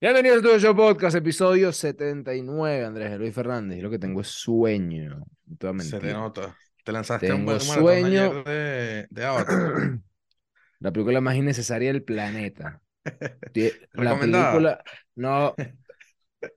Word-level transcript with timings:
Bienvenidos 0.00 0.38
a 0.38 0.42
tu 0.42 0.58
show 0.58 0.74
podcast, 0.74 1.16
episodio 1.16 1.72
79, 1.72 2.84
Andrés 2.86 3.18
Luis 3.18 3.34
Fernández. 3.34 3.78
Y 3.78 3.82
lo 3.82 3.90
que 3.90 3.98
tengo 3.98 4.22
es 4.22 4.28
sueño. 4.28 5.24
No 5.60 5.80
Se 5.80 5.98
te 5.98 6.12
nota. 6.12 6.56
Te 6.82 6.92
lanzaste 6.92 7.30
un 7.32 7.44
Tengo 7.44 7.52
buen 7.52 7.66
maratón 7.68 7.82
sueño. 7.84 8.44
de, 8.44 9.06
de 9.10 9.24
Avatar. 9.24 9.72
La 10.80 10.90
película 10.92 11.20
más 11.20 11.36
innecesaria 11.36 11.92
del 11.92 12.02
planeta. 12.02 12.80
La 13.92 14.18
película. 14.18 14.82
No. 15.16 15.54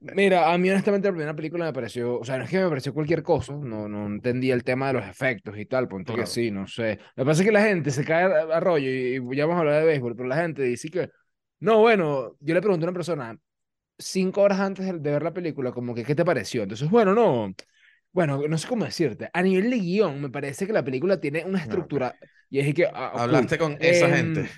Mira, 0.00 0.50
a 0.50 0.56
mí 0.56 0.70
honestamente 0.70 1.08
la 1.08 1.12
primera 1.12 1.36
película 1.36 1.66
me 1.66 1.72
pareció, 1.74 2.18
o 2.18 2.24
sea, 2.24 2.38
no 2.38 2.44
es 2.44 2.50
que 2.50 2.58
me 2.58 2.70
pareció 2.70 2.94
cualquier 2.94 3.22
cosa, 3.22 3.52
no, 3.52 3.86
no 3.86 4.06
entendía 4.06 4.54
el 4.54 4.64
tema 4.64 4.86
de 4.86 4.94
los 4.94 5.04
efectos 5.06 5.58
y 5.58 5.66
tal, 5.66 5.88
ponte 5.88 6.12
que 6.12 6.16
Claro. 6.20 6.30
sí, 6.30 6.50
no 6.50 6.66
sé. 6.66 6.98
Lo 7.16 7.24
que 7.24 7.28
pasa 7.28 7.42
es 7.42 7.46
que 7.46 7.52
la 7.52 7.62
gente 7.64 7.90
se 7.90 8.02
cae 8.02 8.24
a, 8.24 8.56
a 8.56 8.60
rollo 8.60 8.88
y, 8.88 9.16
y 9.30 9.36
ya 9.36 9.44
vamos 9.44 9.56
a 9.58 9.60
hablar 9.60 9.80
de 9.80 9.86
béisbol, 9.88 10.16
pero 10.16 10.26
la 10.26 10.36
gente 10.36 10.62
dice 10.62 10.88
que, 10.88 11.10
no, 11.60 11.80
bueno, 11.80 12.36
yo 12.40 12.54
le 12.54 12.60
pregunté 12.60 12.84
a 12.84 12.88
una 12.88 12.94
persona 12.94 13.38
cinco 13.98 14.42
horas 14.42 14.60
antes 14.60 14.86
de, 14.86 14.92
ver 14.92 15.22
la 15.22 15.32
película, 15.32 15.72
como 15.72 15.94
que, 15.94 16.04
¿qué 16.04 16.14
te 16.14 16.24
pareció? 16.24 16.62
Entonces, 16.62 16.90
bueno, 16.90 17.14
no, 17.14 17.54
bueno, 18.12 18.42
no 18.48 18.58
sé 18.58 18.68
cómo 18.68 18.84
decirte, 18.84 19.30
a 19.32 19.42
nivel 19.42 19.70
de 19.70 19.78
guion, 19.78 20.20
me 20.20 20.30
parece 20.30 20.66
que 20.66 20.72
la 20.72 20.84
película 20.84 21.20
tiene 21.20 21.44
una 21.44 21.58
ok. 21.58 21.64
estructura, 21.64 22.16
y 22.50 22.60
es 22.60 22.74
que, 22.74 22.86
ah, 22.92 23.12
cool. 23.12 23.22
Hablaste 23.22 23.58
con 23.58 23.76
esa 23.80 24.08
Em, 24.08 24.14
gente. 24.34 24.50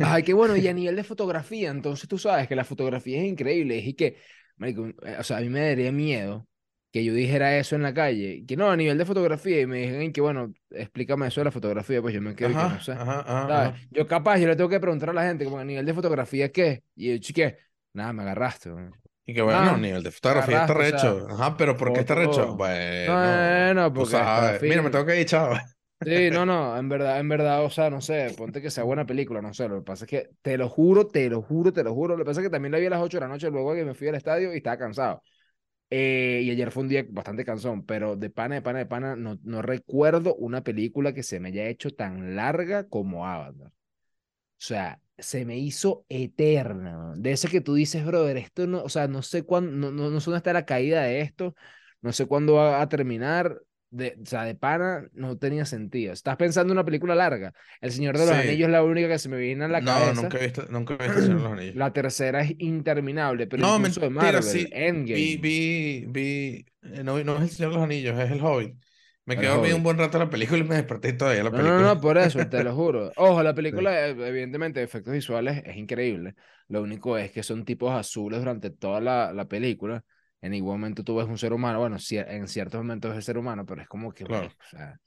Ay, 0.00 0.22
qué 0.22 0.34
bueno, 0.34 0.56
y 0.56 0.68
a 0.68 0.72
nivel 0.74 0.96
de 0.96 1.04
fotografía, 1.04 1.70
entonces 1.70 2.08
tú 2.08 2.18
sabes 2.18 2.48
que 2.48 2.56
la 2.56 2.64
fotografía 2.64 3.20
es 3.20 3.26
increíble, 3.28 3.78
y 3.78 3.94
que, 3.94 4.18
marico, 4.56 4.86
eh, 4.88 5.16
o 5.18 5.22
sea, 5.24 5.38
a 5.38 5.40
mí 5.40 5.48
me 5.48 5.60
daría 5.60 5.92
miedo 5.92 6.48
que 6.96 7.04
yo 7.04 7.14
dijera 7.14 7.56
eso 7.58 7.76
en 7.76 7.82
la 7.82 7.94
calle, 7.94 8.44
que 8.46 8.56
no, 8.56 8.70
a 8.70 8.76
nivel 8.76 8.98
de 8.98 9.04
fotografía, 9.04 9.60
y 9.60 9.66
me 9.66 9.78
dijeron 9.82 10.12
que, 10.12 10.20
bueno, 10.20 10.52
explícame 10.70 11.26
eso 11.28 11.40
de 11.40 11.44
la 11.46 11.50
fotografía, 11.52 12.00
pues 12.02 12.14
yo 12.14 12.22
me 12.22 12.34
quedo 12.34 12.50
y 12.50 12.56
que 12.56 12.66
Ajá, 12.66 12.68
no 12.68 12.80
sé, 12.80 12.92
ajá, 12.92 13.20
ajá, 13.20 13.58
ajá. 13.58 13.74
Yo 13.90 14.06
capaz, 14.06 14.38
yo 14.38 14.46
le 14.48 14.56
tengo 14.56 14.70
que 14.70 14.80
preguntar 14.80 15.10
a 15.10 15.12
la 15.12 15.24
gente, 15.24 15.44
como 15.44 15.58
a 15.58 15.64
nivel 15.64 15.86
de 15.86 15.94
fotografía, 15.94 16.50
¿qué? 16.52 16.82
Y 16.94 17.12
yo, 17.12 17.18
chique, 17.18 17.58
nada, 17.92 18.12
me 18.12 18.22
agarraste, 18.22 18.70
weón. 18.72 18.94
Y 19.26 19.34
que 19.34 19.42
bueno, 19.42 19.58
Ah, 19.62 19.76
nivel 19.76 20.02
de 20.02 20.10
fotografía 20.12 20.58
está 20.58 20.72
agarraste, 20.72 20.82
o 20.82 20.84
sea, 20.84 21.16
recho. 21.18 21.26
Ajá, 21.30 21.56
pero 21.56 21.76
¿por 21.76 21.92
qué 21.92 22.00
está 22.00 22.14
recho? 22.14 22.54
Bueno, 22.54 22.56
Bueno, 23.04 23.92
porque 23.94 24.16
Mira, 24.62 24.82
me 24.82 24.90
tengo 24.90 25.06
que 25.06 25.20
ir, 25.20 25.26
chao. 25.26 25.54
Sí, 26.04 26.30
no, 26.30 26.46
no, 26.46 26.76
en 26.78 26.88
verdad, 26.88 27.18
en 27.18 27.28
verdad, 27.28 27.64
o 27.64 27.70
sea, 27.70 27.90
no 27.90 28.00
sé, 28.00 28.32
ponte 28.38 28.62
que 28.62 28.70
sea 28.70 28.84
buena 28.84 29.04
película, 29.06 29.42
no 29.42 29.52
sé, 29.52 29.68
lo 29.68 29.76
que 29.80 29.82
pasa 29.84 30.04
es 30.04 30.08
que 30.10 30.30
te 30.40 30.56
lo 30.56 30.68
juro, 30.68 31.08
te 31.08 31.28
lo 31.28 31.42
juro, 31.42 31.72
te 31.72 31.82
lo 31.82 31.92
juro, 31.94 32.14
lo 32.16 32.22
que 32.22 32.26
pasa 32.28 32.40
es 32.40 32.46
que 32.46 32.50
también 32.50 32.70
la 32.70 32.78
vi 32.78 32.86
a 32.86 32.90
las 32.90 33.00
8 33.02 33.16
de 33.16 33.22
la 33.22 33.28
noche 33.28 33.50
luego 33.50 33.74
que 33.74 33.84
me 33.84 33.92
fui 33.94 34.06
al 34.06 34.14
estadio 34.14 34.54
y 34.54 34.58
estaba 34.58 34.78
cansado. 34.78 35.20
Eh, 35.90 36.42
y 36.44 36.50
ayer 36.50 36.70
fue 36.72 36.82
un 36.82 36.88
día 36.88 37.06
bastante 37.08 37.44
cansón, 37.44 37.84
pero 37.86 38.16
de 38.16 38.28
pana, 38.30 38.56
de 38.56 38.62
pana, 38.62 38.78
de 38.80 38.86
pana, 38.86 39.16
no, 39.16 39.38
no 39.44 39.62
recuerdo 39.62 40.34
una 40.34 40.62
película 40.64 41.14
que 41.14 41.22
se 41.22 41.38
me 41.40 41.48
haya 41.48 41.68
hecho 41.68 41.90
tan 41.94 42.34
larga 42.36 42.88
como 42.88 43.26
Avatar. 43.26 43.68
O 43.68 43.72
sea, 44.58 45.00
se 45.18 45.44
me 45.44 45.58
hizo 45.58 46.04
eterna. 46.08 47.12
De 47.16 47.32
ese 47.32 47.48
que 47.48 47.60
tú 47.60 47.74
dices, 47.74 48.04
brother, 48.04 48.36
esto 48.38 48.66
no, 48.66 48.82
o 48.82 48.88
sea, 48.88 49.08
no 49.08 49.22
sé 49.22 49.42
cuándo, 49.44 49.72
no, 49.72 49.90
no, 49.92 50.10
no 50.10 50.20
sé 50.20 50.26
dónde 50.26 50.38
está 50.38 50.52
la 50.52 50.66
caída 50.66 51.02
de 51.02 51.20
esto, 51.20 51.54
no 52.02 52.12
sé 52.12 52.26
cuándo 52.26 52.54
va 52.54 52.80
a 52.82 52.88
terminar, 52.88 53.60
de, 53.90 54.18
o 54.22 54.26
sea, 54.26 54.44
de 54.44 54.54
pana 54.54 55.08
no 55.12 55.38
tenía 55.38 55.64
sentido. 55.66 56.12
Estás 56.12 56.36
pensando 56.36 56.72
en 56.72 56.78
una 56.78 56.84
película 56.84 57.14
larga. 57.14 57.52
El 57.80 57.92
Señor 57.92 58.18
de 58.18 58.26
los 58.26 58.34
Sí. 58.34 58.36
Anillos 58.36 58.66
es 58.68 58.72
la 58.72 58.82
única 58.84 59.08
que 59.08 59.18
se 59.18 59.28
me 59.28 59.38
viene 59.38 59.64
a 59.64 59.68
la 59.68 59.84
No, 59.84 59.84
cabeza. 59.84 60.14
nunca 60.14 60.38
he 60.38 60.42
visto, 60.46 60.66
nunca 60.70 60.94
he 60.94 61.02
visto 61.04 61.20
Señor 61.22 61.38
de 61.38 61.44
los 61.44 61.52
Anillos. 61.58 61.80
La 61.82 61.92
tercera 61.92 62.42
es 62.42 62.54
interminable, 62.58 63.46
pero 63.46 63.62
No, 63.62 63.78
incluso 63.78 64.00
de 64.00 64.10
mentira, 64.10 64.10
Marvel, 64.10 64.42
sí. 64.42 64.68
Endgame, 64.72 65.32
Vi, 65.32 65.36
vi, 65.38 66.04
vi. 66.08 66.66
eh, 66.82 67.02
No, 67.04 67.22
no 67.24 67.36
es 67.36 67.42
el 67.42 67.50
Señor 67.50 67.70
de 67.72 67.76
los 67.76 67.84
Anillos, 67.84 68.18
es 68.18 68.30
el 68.30 68.42
Hobbit. 68.44 68.82
Me 69.24 69.36
El 69.36 69.38
quedé 69.38 69.48
dormido 69.50 69.76
un 69.76 69.82
buen 69.82 69.98
rato 69.98 70.18
la 70.18 70.30
película 70.30 70.58
y 70.60 70.64
me 70.64 70.76
desperté 70.76 71.12
todavía 71.14 71.42
la 71.44 71.54
No, 71.54 71.58
no, 71.62 71.80
película. 71.80 71.94
no, 71.94 72.00
por 72.00 72.18
eso, 72.18 72.48
te 72.48 72.60
lo 72.64 72.74
juro. 72.74 73.12
Ojo, 73.16 73.40
la 73.42 73.54
Sí. 73.70 73.78
película, 73.78 74.08
eh, 74.08 74.10
evidentemente, 74.10 74.80
de 74.80 74.84
efectos 74.86 75.12
visuales 75.12 75.62
es 75.64 75.76
increíble. 75.76 76.34
Lo 76.68 76.82
único 76.82 77.16
es 77.16 77.30
que 77.30 77.44
son 77.44 77.64
tipos 77.64 77.92
azules 77.92 78.40
durante 78.40 78.70
toda 78.70 79.00
la, 79.00 79.32
la 79.32 79.46
película. 79.46 80.04
En 80.46 80.52
ningún 80.52 80.72
momento 80.72 81.02
tú 81.04 81.16
ves 81.16 81.26
un 81.26 81.36
ser 81.38 81.52
humano. 81.52 81.80
Bueno, 81.80 81.96
en 82.10 82.48
ciertos 82.48 82.80
momentos 82.80 83.10
es 83.12 83.16
el 83.18 83.22
ser 83.22 83.38
humano, 83.38 83.66
pero 83.66 83.82
es 83.82 83.88
como 83.88 84.12
que, 84.12 84.24
Claro. 84.24 84.44
bueno, 84.48 84.54
o 84.64 84.68
sea. 84.76 85.00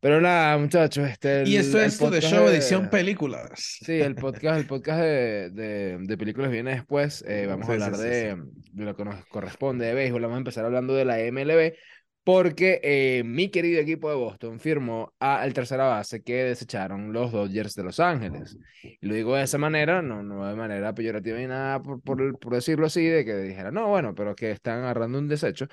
Pero 0.00 0.20
nada, 0.20 0.56
muchachos, 0.58 1.08
este, 1.08 1.42
Y 1.44 1.56
esto 1.56 1.80
es 1.80 1.98
de 1.98 2.20
show 2.20 2.46
de- 2.46 2.54
edición 2.56 2.88
películas. 2.88 3.50
Sí, 3.84 4.00
el 4.00 4.14
podcast, 4.14 4.60
el 4.60 4.66
podcast 4.66 5.00
de, 5.00 5.50
de, 5.50 5.98
de 5.98 6.18
películas 6.18 6.52
viene 6.52 6.70
después. 6.72 7.24
Eh, 7.26 7.46
vamos 7.48 7.68
a 7.68 7.72
Sí, 7.72 7.78
sí, 7.78 7.84
hablar 7.84 8.00
sí, 8.00 8.06
sí. 8.06 8.70
de 8.72 8.84
lo 8.84 8.94
que 8.94 9.04
nos 9.04 9.26
corresponde 9.26 9.86
de 9.86 9.94
béisbol. 9.94 10.22
Vamos 10.22 10.36
a 10.36 10.38
empezar 10.38 10.64
hablando 10.64 10.94
de 10.94 11.04
la 11.04 11.18
MLB, 11.18 11.74
porque 12.28 12.78
eh, 12.82 13.22
mi 13.24 13.48
querido 13.48 13.80
equipo 13.80 14.10
de 14.10 14.16
Boston 14.16 14.60
firmó 14.60 15.14
a 15.18 15.46
el 15.46 15.54
tercera 15.54 15.84
base 15.84 16.22
que 16.22 16.44
desecharon 16.44 17.10
los 17.10 17.32
Dodgers 17.32 17.74
de 17.74 17.82
Los 17.82 18.00
Ángeles. 18.00 18.58
Y 18.82 19.06
lo 19.06 19.14
digo 19.14 19.34
de 19.34 19.44
esa 19.44 19.56
manera, 19.56 20.02
no, 20.02 20.22
no 20.22 20.46
de 20.46 20.54
manera 20.54 20.92
peyorativa 20.92 21.38
ni 21.38 21.46
nada, 21.46 21.80
por, 21.80 22.02
por, 22.02 22.38
por 22.38 22.52
decirlo 22.52 22.84
así, 22.84 23.02
de 23.06 23.24
que 23.24 23.34
dijera, 23.34 23.70
no, 23.70 23.88
bueno, 23.88 24.14
pero 24.14 24.36
que 24.36 24.50
están 24.50 24.80
agarrando 24.80 25.18
un 25.18 25.26
desecho. 25.26 25.68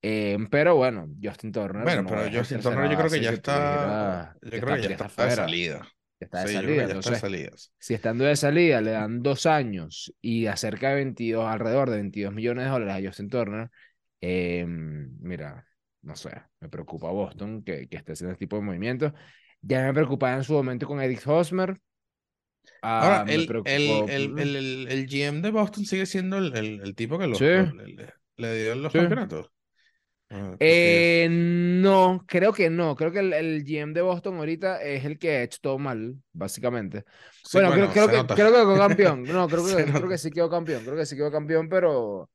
Eh, 0.00 0.38
pero 0.52 0.76
bueno, 0.76 1.08
Justin 1.20 1.50
Turner. 1.50 1.82
Bueno, 1.82 2.02
no 2.02 2.08
pero 2.10 2.30
Justin 2.32 2.60
Turner 2.60 2.88
yo 2.88 2.96
creo 2.96 3.10
que 3.10 3.20
ya 3.20 3.30
está, 3.30 4.36
yo 4.40 4.50
creo 4.50 4.76
que 4.76 4.82
ya 4.82 4.90
está, 4.90 5.24
de 5.26 5.30
salida. 5.32 5.88
está 6.20 6.44
de 6.44 6.46
Sí, 6.46 6.54
ya 6.54 6.84
está 6.84 7.10
de 7.10 7.18
salida. 7.18 7.50
si 7.76 7.94
estando 7.94 8.22
de 8.22 8.36
salida 8.36 8.80
le 8.80 8.92
dan 8.92 9.20
dos 9.20 9.46
años 9.46 10.14
y 10.20 10.46
acerca 10.46 10.90
de 10.90 10.94
22, 10.94 11.44
alrededor 11.44 11.90
de 11.90 11.96
22 11.96 12.32
millones 12.32 12.66
de 12.66 12.70
dólares 12.70 13.04
a 13.04 13.08
Justin 13.08 13.28
Turner, 13.28 13.70
eh, 14.20 14.64
mira, 14.64 15.67
no 16.02 16.16
sé, 16.16 16.30
me 16.60 16.68
preocupa 16.68 17.10
Boston 17.10 17.62
que, 17.62 17.88
que 17.88 17.96
esté 17.96 18.12
haciendo 18.12 18.32
este 18.32 18.44
tipo 18.46 18.56
de 18.56 18.62
movimientos. 18.62 19.12
Ya 19.60 19.82
me 19.84 19.92
preocupaba 19.94 20.36
en 20.36 20.44
su 20.44 20.52
momento 20.54 20.86
con 20.86 21.00
Eric 21.00 21.22
Hosmer. 21.26 21.78
Ahora, 22.82 23.20
Ah, 23.20 23.24
me 23.24 23.34
el, 23.34 23.46
preocupó. 23.46 23.70
el, 23.70 24.38
el, 24.38 24.88
el, 24.88 25.06
GM 25.08 25.40
de 25.42 25.50
Boston 25.50 25.84
sigue 25.84 26.06
siendo 26.06 26.38
el, 26.38 26.94
tipo 26.94 27.18
que 27.18 27.26
los, 27.26 27.38
Sí. 27.38 27.44
le, 27.44 28.14
le- 28.36 28.62
dio 28.62 28.74
los 28.76 28.92
Sí. 28.92 28.98
campeonatos. 28.98 29.50
Ah, 30.30 30.56
Eh, 30.60 31.28
no, 31.30 32.24
creo 32.26 32.52
que 32.52 32.70
no. 32.70 32.94
Creo 32.96 33.10
que 33.12 33.20
el, 33.20 33.32
el 33.32 33.64
GM 33.64 33.94
de 33.94 34.02
Boston 34.02 34.36
ahorita 34.36 34.82
es 34.82 35.04
el 35.04 35.18
que 35.18 35.30
ha 35.38 35.42
hecho 35.42 35.58
todo 35.60 35.78
mal, 35.78 36.16
básicamente. 36.32 37.04
sí, 37.42 37.58
Bueno, 37.58 37.72
creo, 37.72 37.90
creo 37.90 38.04
se 38.04 38.10
que, 38.10 38.16
nota. 38.16 38.34
creo 38.34 38.50
que 38.52 38.58
quedó 38.58 38.76
campeón. 38.78 39.22
No, 39.24 39.48
creo 39.48 39.64
que, 39.64 39.92
creo 39.92 40.08
que 40.08 40.18
sí 40.18 40.30
quedó 40.30 40.50
campeón. 40.50 40.84
Creo 40.84 40.96
que 40.96 41.06
sí 41.06 41.16
quedó 41.16 41.30
campeón, 41.32 41.68
pero, 41.68 42.30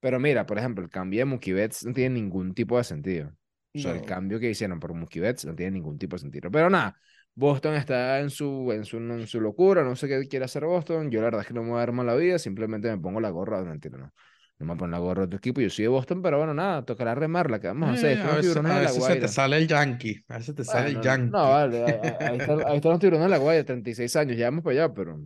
pero 0.00 0.20
mira, 0.20 0.46
por 0.46 0.58
ejemplo, 0.58 0.84
el 0.84 0.90
cambio 0.90 1.20
de 1.20 1.24
Mookie 1.26 1.52
Betts 1.52 1.84
no 1.86 1.92
tiene 1.92 2.14
ningún 2.16 2.54
tipo 2.54 2.76
de 2.78 2.84
sentido. 2.84 3.28
O 3.74 3.78
sea, 3.80 3.92
el 3.92 4.00
No. 4.00 4.04
cambio 4.04 4.40
que 4.40 4.50
hicieron 4.50 4.80
por 4.80 4.94
Mookie 4.94 5.20
Betts 5.20 5.44
no 5.44 5.54
tiene 5.54 5.72
ningún 5.72 5.98
tipo 5.98 6.16
de 6.16 6.20
sentido. 6.20 6.50
Pero 6.50 6.70
nada, 6.70 6.96
Boston 7.34 7.74
está 7.74 8.20
en 8.20 8.30
su, 8.30 8.72
en 8.72 8.84
su, 8.84 8.96
en 8.98 9.26
su 9.26 9.40
locura. 9.40 9.84
No 9.84 9.94
sé 9.96 10.08
qué 10.08 10.26
quiere 10.28 10.44
hacer 10.46 10.64
Boston. 10.64 11.10
Yo 11.10 11.20
la 11.20 11.26
verdad 11.26 11.40
es 11.42 11.46
que 11.48 11.54
no 11.54 11.62
me 11.62 11.70
voy 11.70 11.76
a 11.76 11.80
dar 11.80 11.92
mala 11.92 12.14
vida. 12.16 12.38
Simplemente 12.38 12.90
me 12.90 12.98
pongo 12.98 13.20
la 13.20 13.30
gorra. 13.30 13.60
No, 13.60 13.66
mentira, 13.66 13.98
no. 13.98 14.12
No 14.58 14.66
me 14.66 14.74
pongo 14.76 14.90
la 14.90 14.98
gorra 14.98 15.22
de 15.22 15.28
tu 15.28 15.36
equipo. 15.36 15.60
Yo 15.60 15.70
soy 15.70 15.84
de 15.84 15.88
Boston, 15.88 16.20
pero 16.22 16.38
bueno, 16.38 16.52
nada, 16.54 16.84
tocará 16.84 17.14
remarla. 17.14 17.60
¿Qué 17.60 17.68
vamos 17.68 17.90
a 17.90 17.92
hacer? 17.92 18.18
Eh, 18.18 18.22
a 18.22 18.34
veces, 18.36 18.56
a 18.56 18.78
veces 18.80 19.04
se 19.04 19.16
te 19.16 19.28
sale 19.28 19.56
el 19.58 19.68
Yankee. 19.68 20.24
A 20.28 20.38
veces 20.38 20.54
te 20.56 20.64
sale 20.64 20.88
el 20.88 20.94
Bueno, 20.96 21.02
Yankee. 21.04 21.30
no, 21.30 21.50
vale, 21.50 21.84
ahí 22.20 22.38
están, 22.38 22.60
ahí 22.66 22.76
están 22.76 22.90
los 22.92 23.00
tiburones 23.00 23.26
de 23.26 23.30
la 23.30 23.38
Guaira, 23.38 23.64
36 23.64 24.16
años, 24.16 24.36
ya 24.36 24.46
vamos 24.46 24.64
para 24.64 24.84
allá, 24.84 24.94
pero 24.94 25.20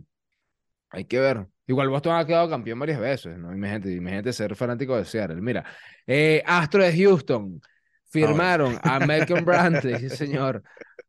hay 0.89 1.05
que 1.05 1.19
ver. 1.19 1.47
Igual 1.67 1.89
Boston 1.89 2.15
ha 2.15 2.25
quedado 2.25 2.49
campeón 2.49 2.79
varias 2.79 2.99
veces, 2.99 3.37
¿no? 3.37 3.53
Imagínate, 3.53 3.91
imagínate 3.93 4.33
ser 4.33 4.55
fanático 4.55 4.97
de 4.97 5.05
Seattle. 5.05 5.41
Mira, 5.41 5.63
eh, 6.05 6.43
Astro 6.45 6.83
de 6.83 6.95
Houston 6.95 7.61
firmaron 8.09 8.77
a 8.83 8.99
Malcolm 8.99 9.45
Brantley, 9.45 9.97
sí 9.97 10.09
señor, 10.15 10.63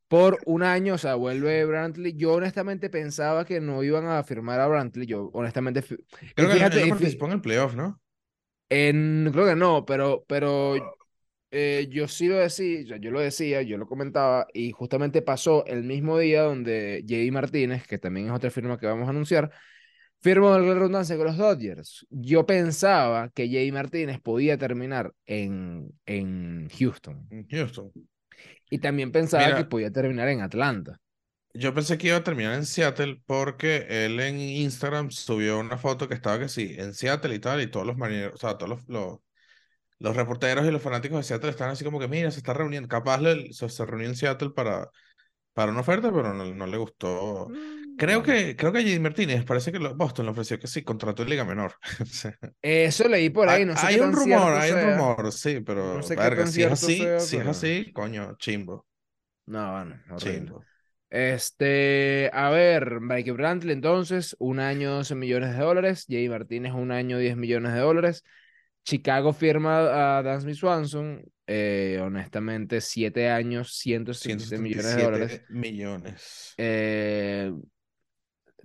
por 0.06 0.38
un 0.46 0.62
año, 0.62 0.94
o 0.94 0.98
sea, 0.98 1.16
vuelve 1.16 1.64
Brantley. 1.64 2.14
Yo 2.16 2.34
honestamente 2.34 2.88
pensaba 2.88 3.44
que 3.44 3.60
no 3.60 3.82
iban 3.82 4.06
a 4.06 4.22
firmar 4.22 4.60
a 4.60 4.68
Brantley, 4.68 5.06
yo 5.06 5.30
honestamente... 5.32 5.82
Creo 6.34 6.48
que 6.48 6.54
fíjate, 6.54 6.82
no 6.82 6.88
participó 6.90 7.26
en 7.26 7.32
el 7.32 7.40
playoff, 7.40 7.74
¿no? 7.74 8.00
en, 8.68 9.30
creo 9.32 9.46
que 9.46 9.56
no, 9.56 9.84
pero, 9.84 10.24
pero 10.26 10.74
eh, 11.50 11.86
yo 11.90 12.08
sí 12.08 12.28
lo 12.28 12.36
decía, 12.36 12.82
yo, 12.82 12.96
yo 12.96 13.10
lo 13.10 13.20
decía, 13.20 13.62
yo 13.62 13.78
lo 13.78 13.86
comentaba, 13.86 14.46
y 14.52 14.72
justamente 14.72 15.22
pasó 15.22 15.64
el 15.66 15.84
mismo 15.84 16.18
día 16.18 16.42
donde 16.42 17.00
J.D. 17.02 17.30
Martínez, 17.30 17.86
que 17.86 17.98
también 17.98 18.26
es 18.26 18.32
otra 18.32 18.50
firma 18.50 18.78
que 18.78 18.86
vamos 18.86 19.06
a 19.06 19.10
anunciar, 19.10 19.50
firmó 20.24 20.58
la 20.58 20.74
redundancia 20.74 21.16
con 21.18 21.26
los 21.26 21.36
Dodgers. 21.36 22.06
Yo 22.08 22.46
pensaba 22.46 23.28
que 23.28 23.46
J.D. 23.46 23.72
Martínez 23.72 24.20
podía 24.22 24.56
terminar 24.56 25.12
en, 25.26 25.90
en 26.06 26.70
Houston, 26.78 27.28
En 27.30 27.46
Houston. 27.46 27.92
y 28.70 28.78
también 28.78 29.12
pensaba 29.12 29.54
que 29.54 29.66
podía 29.66 29.90
terminar 29.92 30.28
en 30.28 30.40
Atlanta. 30.40 30.98
Yo 31.52 31.74
pensé 31.74 31.98
que 31.98 32.08
iba 32.08 32.16
a 32.16 32.24
terminar 32.24 32.54
en 32.54 32.64
Seattle 32.64 33.22
porque 33.26 33.86
él 33.88 34.18
en 34.18 34.40
Instagram 34.40 35.10
subió 35.10 35.58
una 35.60 35.76
foto 35.76 36.08
que 36.08 36.14
estaba 36.14 36.38
que 36.38 36.48
sí, 36.48 36.74
en 36.78 36.94
Seattle 36.94 37.34
y 37.34 37.38
tal, 37.38 37.60
y 37.60 37.68
todos 37.70 37.86
los 37.86 37.96
marineros, 37.98 38.34
o 38.34 38.38
sea, 38.38 38.56
todos 38.58 38.70
los, 38.70 38.88
los, 38.88 39.18
los 39.98 40.16
reporteros 40.16 40.66
y 40.66 40.70
los 40.72 40.82
fanáticos 40.82 41.18
de 41.18 41.24
Seattle 41.24 41.50
están 41.50 41.70
así 41.70 41.84
como 41.84 42.00
que, 42.00 42.08
mira, 42.08 42.30
se 42.30 42.38
está 42.38 42.54
reuniendo, 42.54 42.88
capaz 42.88 43.20
le- 43.20 43.52
se, 43.52 43.68
se 43.68 43.86
reunió 43.86 44.08
en 44.08 44.16
Seattle 44.16 44.50
para, 44.50 44.90
para 45.54 45.72
una 45.72 45.80
oferta, 45.82 46.12
pero 46.12 46.34
no, 46.34 46.44
no 46.54 46.66
le 46.66 46.76
gustó. 46.78 47.48
Creo 47.96 48.22
que, 48.22 48.56
creo 48.56 48.72
que. 48.72 48.98
Martínez 49.00 49.44
parece 49.44 49.72
que 49.72 49.78
lo- 49.78 49.94
Boston 49.94 50.26
le 50.26 50.32
ofreció 50.32 50.58
que 50.58 50.66
sí, 50.66 50.82
contrató 50.82 51.22
en 51.22 51.30
Liga 51.30 51.44
Menor. 51.44 51.74
Eso 52.62 53.08
leí 53.08 53.30
por 53.30 53.48
ahí, 53.48 53.64
no 53.64 53.76
sé 53.76 53.86
hay 53.86 53.94
qué 53.96 54.00
un 54.00 54.12
tan 54.12 54.20
rumor, 54.20 54.52
hay 54.54 54.72
un 54.72 54.80
rumor, 54.82 55.32
sí, 55.32 55.60
pero 55.60 55.94
No 55.96 56.02
sé 56.02 56.16
qué 56.16 56.22
verga, 56.22 56.46
si 56.46 56.62
es 56.62 56.72
así, 56.72 56.98
sea, 56.98 57.20
si 57.20 57.36
es 57.36 57.46
así, 57.46 57.92
coño, 57.92 58.36
chimbo, 58.38 58.86
No, 59.46 59.72
bueno, 59.72 60.00
horrible. 60.10 60.40
chimbo. 60.46 60.64
Este, 61.10 62.30
a 62.32 62.50
ver, 62.50 63.00
Mike 63.00 63.30
Brantley 63.32 63.72
entonces, 63.74 64.34
un 64.40 64.58
año 64.58 64.90
12 64.96 65.14
millones 65.14 65.52
de 65.56 65.62
dólares, 65.62 66.06
Jay 66.08 66.28
Martínez 66.28 66.72
un 66.72 66.90
año 66.90 67.18
10 67.18 67.36
millones 67.36 67.72
de 67.72 67.78
dólares, 67.80 68.24
Chicago 68.84 69.32
firma 69.32 70.18
a 70.18 70.22
Dansby 70.22 70.54
Swanson, 70.54 71.22
eh, 71.46 72.00
honestamente, 72.02 72.80
7 72.80 73.30
años, 73.30 73.76
177 73.76 74.62
millones 74.62 74.96
de 74.96 75.02
dólares. 75.02 75.42
177 75.46 75.54
millones. 75.54 76.54
Eh, 76.56 77.52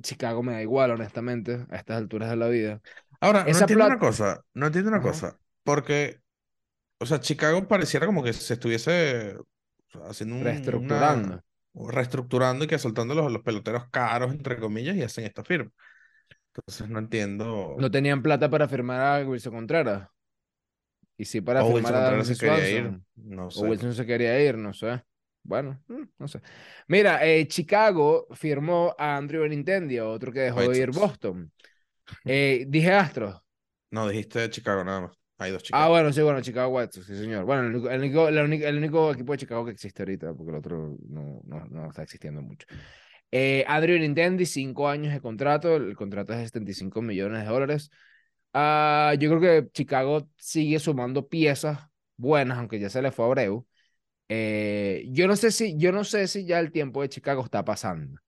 Chicago 0.02 0.44
me 0.44 0.54
da 0.54 0.62
igual, 0.62 0.92
honestamente, 0.92 1.66
a 1.70 1.76
estas 1.78 1.98
alturas 1.98 2.30
de 2.30 2.36
la 2.38 2.48
vida. 2.48 2.82
Ahora, 3.22 3.44
no 3.44 3.60
entiendo 3.60 3.86
una 3.86 3.96
plata- 3.96 4.00
cosa, 4.00 4.46
no 4.54 4.68
entiendo 4.68 4.90
una 4.90 5.00
Ajá. 5.00 5.08
cosa, 5.10 5.40
porque, 5.64 6.22
o 7.00 7.06
sea, 7.06 7.20
Chicago 7.20 7.68
pareciera 7.68 8.06
como 8.06 8.24
que 8.24 8.34
se 8.34 8.54
estuviese 8.56 9.38
o 9.96 10.06
haciendo 10.10 10.36
un- 10.36 10.44
Reestructurando. 10.44 11.44
una, 11.74 11.92
reestructurando 11.92 12.66
y 12.66 12.68
que 12.68 12.80
soltando 12.80 13.16
los, 13.16 13.32
los 13.32 13.44
peloteros 13.44 13.90
caros, 13.92 14.32
entre 14.32 14.58
comillas, 14.60 14.96
y 14.96 15.04
hacen 15.04 15.26
esta 15.26 15.44
firma. 15.44 15.72
Entonces 16.56 16.90
no 16.90 17.00
entiendo. 17.00 17.76
No 17.78 17.90
tenían 17.92 18.22
plata 18.22 18.50
para 18.50 18.68
firmar 18.68 19.02
a 19.02 19.28
Wilson 19.28 19.54
Contreras. 19.54 20.10
Y 21.18 21.26
sí 21.26 21.42
para 21.42 21.64
o 21.64 21.68
firmar 21.68 21.76
Wilson 21.76 21.96
a 21.96 22.00
Contreras 22.00 22.28
Dansby 22.28 22.36
se 22.36 22.40
quería 22.40 22.70
ir, 22.70 22.84
Swanson. 22.84 23.06
no 23.16 23.48
O 23.48 23.52
sé. 23.52 23.68
Wilson 23.68 23.94
se 23.94 24.06
quería 24.06 24.42
ir, 24.44 24.58
no 24.58 24.74
sé. 24.74 25.04
Bueno, 25.44 25.82
mm, 25.88 26.04
no 26.18 26.28
sé. 26.28 26.42
Mira, 26.88 27.26
eh, 27.26 27.48
Chicago 27.48 28.28
firmó 28.32 28.96
a 28.98 29.18
Andrew 29.18 29.44
Benintendi, 29.44 30.00
otro 30.00 30.32
que 30.32 30.42
dejó 30.42 30.60
White 30.60 30.74
de 30.74 30.80
ir 30.80 30.94
Sox. 30.94 31.08
Boston. 31.08 31.52
Eh, 32.26 32.66
dije 32.68 32.94
Astros. 32.94 33.42
No, 33.92 34.08
dijiste 34.08 34.50
Chicago 34.50 34.84
nada 34.84 35.02
más. 35.02 35.12
Hay 35.38 35.52
dos 35.52 35.62
Ah, 35.62 35.66
Chicago. 35.66 35.90
bueno, 35.90 36.14
sí, 36.14 36.22
bueno, 36.22 36.42
Chicago 36.42 36.76
White 36.76 36.92
Sox, 36.94 37.08
sí, 37.08 37.16
señor. 37.16 37.46
Bueno, 37.46 37.64
el 37.64 37.76
único, 37.76 37.90
el 37.90 38.00
único, 38.40 38.66
el 38.66 38.78
único, 38.78 39.12
equipo 39.12 39.32
de 39.32 39.38
Chicago 39.38 39.66
que 39.66 39.72
existe 39.72 40.04
ahorita, 40.04 40.34
porque 40.34 40.52
el 40.52 40.58
otro 40.58 40.98
no, 41.08 41.42
no, 41.46 41.66
no 41.66 41.88
está 41.88 42.04
existiendo 42.04 42.42
mucho. 42.42 42.68
Eh, 43.32 43.64
Andrew 43.68 43.96
Benintendi, 43.96 44.46
cinco 44.46 44.90
años 44.90 45.14
de 45.14 45.22
contrato, 45.22 45.76
el 45.76 45.96
contrato 45.96 46.34
es 46.34 46.40
de 46.40 46.46
75 46.46 47.02
millones 47.02 47.44
de 47.44 47.50
dólares. 47.50 47.90
Ah, 48.54 49.14
yo 49.20 49.30
creo 49.30 49.42
que 49.42 49.72
Chicago 49.72 50.28
sigue 50.38 50.80
sumando 50.80 51.28
piezas 51.28 51.80
buenas, 52.18 52.58
aunque 52.58 52.80
ya 52.80 52.90
se 52.90 53.02
le 53.02 53.12
fue 53.12 53.26
a 53.26 53.28
Abreu. 53.28 53.68
Eh, 54.30 55.06
yo 55.12 55.28
no 55.28 55.36
sé 55.36 55.52
si, 55.52 55.76
yo 55.78 55.92
no 55.92 56.04
sé 56.04 56.28
si 56.28 56.46
ya 56.46 56.60
el 56.60 56.72
tiempo 56.72 57.02
de 57.02 57.10
Chicago 57.10 57.44
está 57.44 57.66
pasando, 57.66 58.20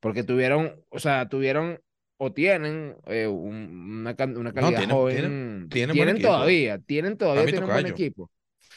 porque 0.00 0.24
tuvieron, 0.24 0.82
o 0.90 0.98
sea, 1.00 1.28
tuvieron 1.28 1.80
o 2.18 2.32
tienen 2.32 2.96
eh, 3.06 3.26
un- 3.26 4.04
una, 4.06 4.16
una 4.38 4.50
No, 4.50 4.54
calidad 4.54 4.78
tienen- 4.78 4.90
joven, 4.90 5.16
tienen- 5.16 5.68
tienen 5.70 5.70
tienen, 5.70 5.96
buen 5.96 6.08
equipo. 6.16 6.28
todavía, 6.28 6.78
tienen 6.80 7.16
todavía, 7.18 7.44
tienen 7.44 7.60
buen 7.66 7.76
tocayo. 7.86 7.94
equipo. 7.94 8.30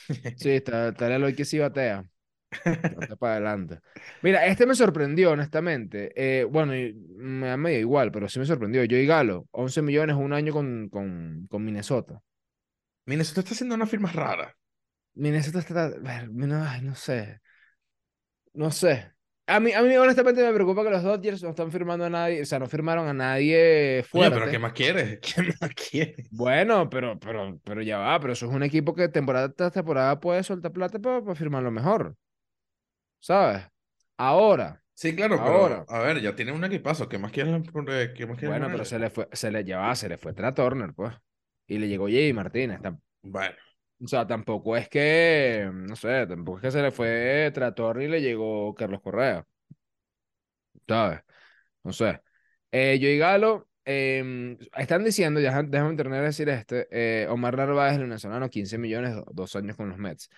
Sí, 0.37 0.49
está, 0.51 0.89
está 0.89 1.07
el 1.07 1.13
Eloy 1.13 1.35
que 1.35 1.45
sí 1.45 1.59
batea. 1.59 2.05
Está 2.51 2.61
para 3.17 3.33
adelante. 3.35 3.79
Mira, 4.21 4.45
este 4.47 4.65
me 4.65 4.75
sorprendió, 4.75 5.31
honestamente. 5.31 6.11
Eh, 6.15 6.43
bueno, 6.45 6.75
y 6.75 6.93
me 7.17 7.47
da 7.47 7.57
medio 7.57 7.79
igual, 7.79 8.11
pero 8.11 8.29
sí 8.29 8.39
me 8.39 8.45
sorprendió. 8.45 8.83
Joey 8.89 9.05
Galo, 9.07 9.47
11 9.51 9.81
millones 9.81 10.15
un 10.15 10.33
año 10.33 10.53
con, 10.53 10.89
con, 10.89 11.47
con 11.49 11.65
Minnesota. 11.65 12.21
Minnesota 13.05 13.41
está 13.41 13.53
haciendo 13.53 13.75
una 13.75 13.87
firma 13.87 14.11
rara. 14.11 14.55
Minnesota 15.15 15.59
está. 15.59 15.89
ver, 15.89 16.29
no, 16.31 16.81
no 16.81 16.95
sé. 16.95 17.41
No 18.53 18.71
sé. 18.71 19.11
A 19.47 19.59
mí, 19.59 19.73
a 19.73 19.81
mí, 19.81 19.95
honestamente, 19.97 20.41
me 20.43 20.53
preocupa 20.53 20.83
que 20.83 20.89
los 20.91 21.03
Dodgers 21.03 21.43
no 21.43 21.49
están 21.49 21.71
firmando 21.71 22.05
a 22.05 22.09
nadie, 22.09 22.41
o 22.41 22.45
sea, 22.45 22.59
no 22.59 22.67
firmaron 22.67 23.07
a 23.07 23.13
nadie 23.13 24.03
Oye, 24.11 24.29
fuerte. 24.29 24.39
pero 24.39 24.49
¿qué 24.49 24.59
más 24.59 24.73
quieres? 24.73 25.19
¿Qué 25.21 25.41
más 25.59 25.71
quieres? 25.75 26.29
Bueno, 26.29 26.89
pero, 26.89 27.19
pero, 27.19 27.59
pero 27.63 27.81
ya 27.83 27.97
va, 27.99 28.19
pero 28.19 28.33
eso 28.33 28.47
es 28.47 28.51
un 28.53 28.63
equipo 28.63 28.93
que 28.95 29.07
temporada 29.07 29.53
tras 29.53 29.71
temporada 29.71 30.19
puede 30.19 30.43
soltar 30.43 30.71
plata 30.73 30.99
para, 30.99 31.21
para 31.21 31.35
firmar 31.35 31.63
lo 31.63 31.71
mejor. 31.71 32.17
¿Sabes? 33.19 33.63
Ahora, 34.17 34.83
Sí, 34.95 35.15
claro, 35.15 35.35
Ahora. 35.37 35.43
pero 35.43 35.85
a 35.89 35.99
ver, 35.99 36.21
ya 36.21 36.35
tiene 36.35 36.51
un 36.51 36.63
equipazo. 36.63 37.09
¿Qué 37.09 37.17
más 37.17 37.31
quieres? 37.31 37.53
eh, 37.89 38.13
¿Qué 38.15 38.25
más 38.27 38.37
quieres 38.37 38.55
bueno, 38.55 38.69
pero 38.71 38.85
se 38.85 38.99
le 38.99 39.09
fue, 39.09 39.27
se 39.31 39.51
le 39.51 39.63
llevaba, 39.63 39.95
se 39.95 40.09
le 40.09 40.17
fue 40.17 40.33
Tra 40.33 40.53
Turner, 40.53 40.93
pues. 40.93 41.15
Y 41.67 41.77
le 41.77 41.87
llegó 41.87 42.05
Jay 42.07 42.33
Martínez. 42.33 42.81
tam- 42.81 43.01
Bueno, 43.21 43.55
O 44.03 44.07
sea, 44.07 44.27
tampoco 44.27 44.75
es 44.75 44.89
que, 44.89 45.69
no 45.73 45.95
sé, 45.95 46.27
tampoco 46.27 46.57
es 46.57 46.61
que 46.63 46.71
se 46.71 46.81
le 46.81 46.91
fue 46.91 47.51
Tra 47.53 47.73
Turner 47.73 48.07
y 48.07 48.11
le 48.11 48.21
llegó 48.21 48.73
Carlos 48.75 49.01
Correa. 49.01 49.45
¿Sabes? 50.87 51.21
No 51.83 51.93
sé. 51.93 52.21
Eh, 52.71 52.97
Joey 53.01 53.17
Galo, 53.17 53.69
em, 53.85 54.57
están 54.77 55.03
diciendo, 55.03 55.39
ya, 55.39 55.63
déjame 55.63 55.95
terminar 55.95 56.21
de 56.21 56.27
decir 56.27 56.49
este, 56.49 56.87
eh, 56.91 57.27
Omar 57.29 57.57
Narváez, 57.57 57.95
el 57.95 58.03
venezolano, 58.03 58.49
15 58.49 58.77
millones, 58.77 59.15
do- 59.15 59.25
dos 59.33 59.55
años 59.55 59.77
con 59.77 59.89
los 59.89 59.97
Mets. 59.97 60.29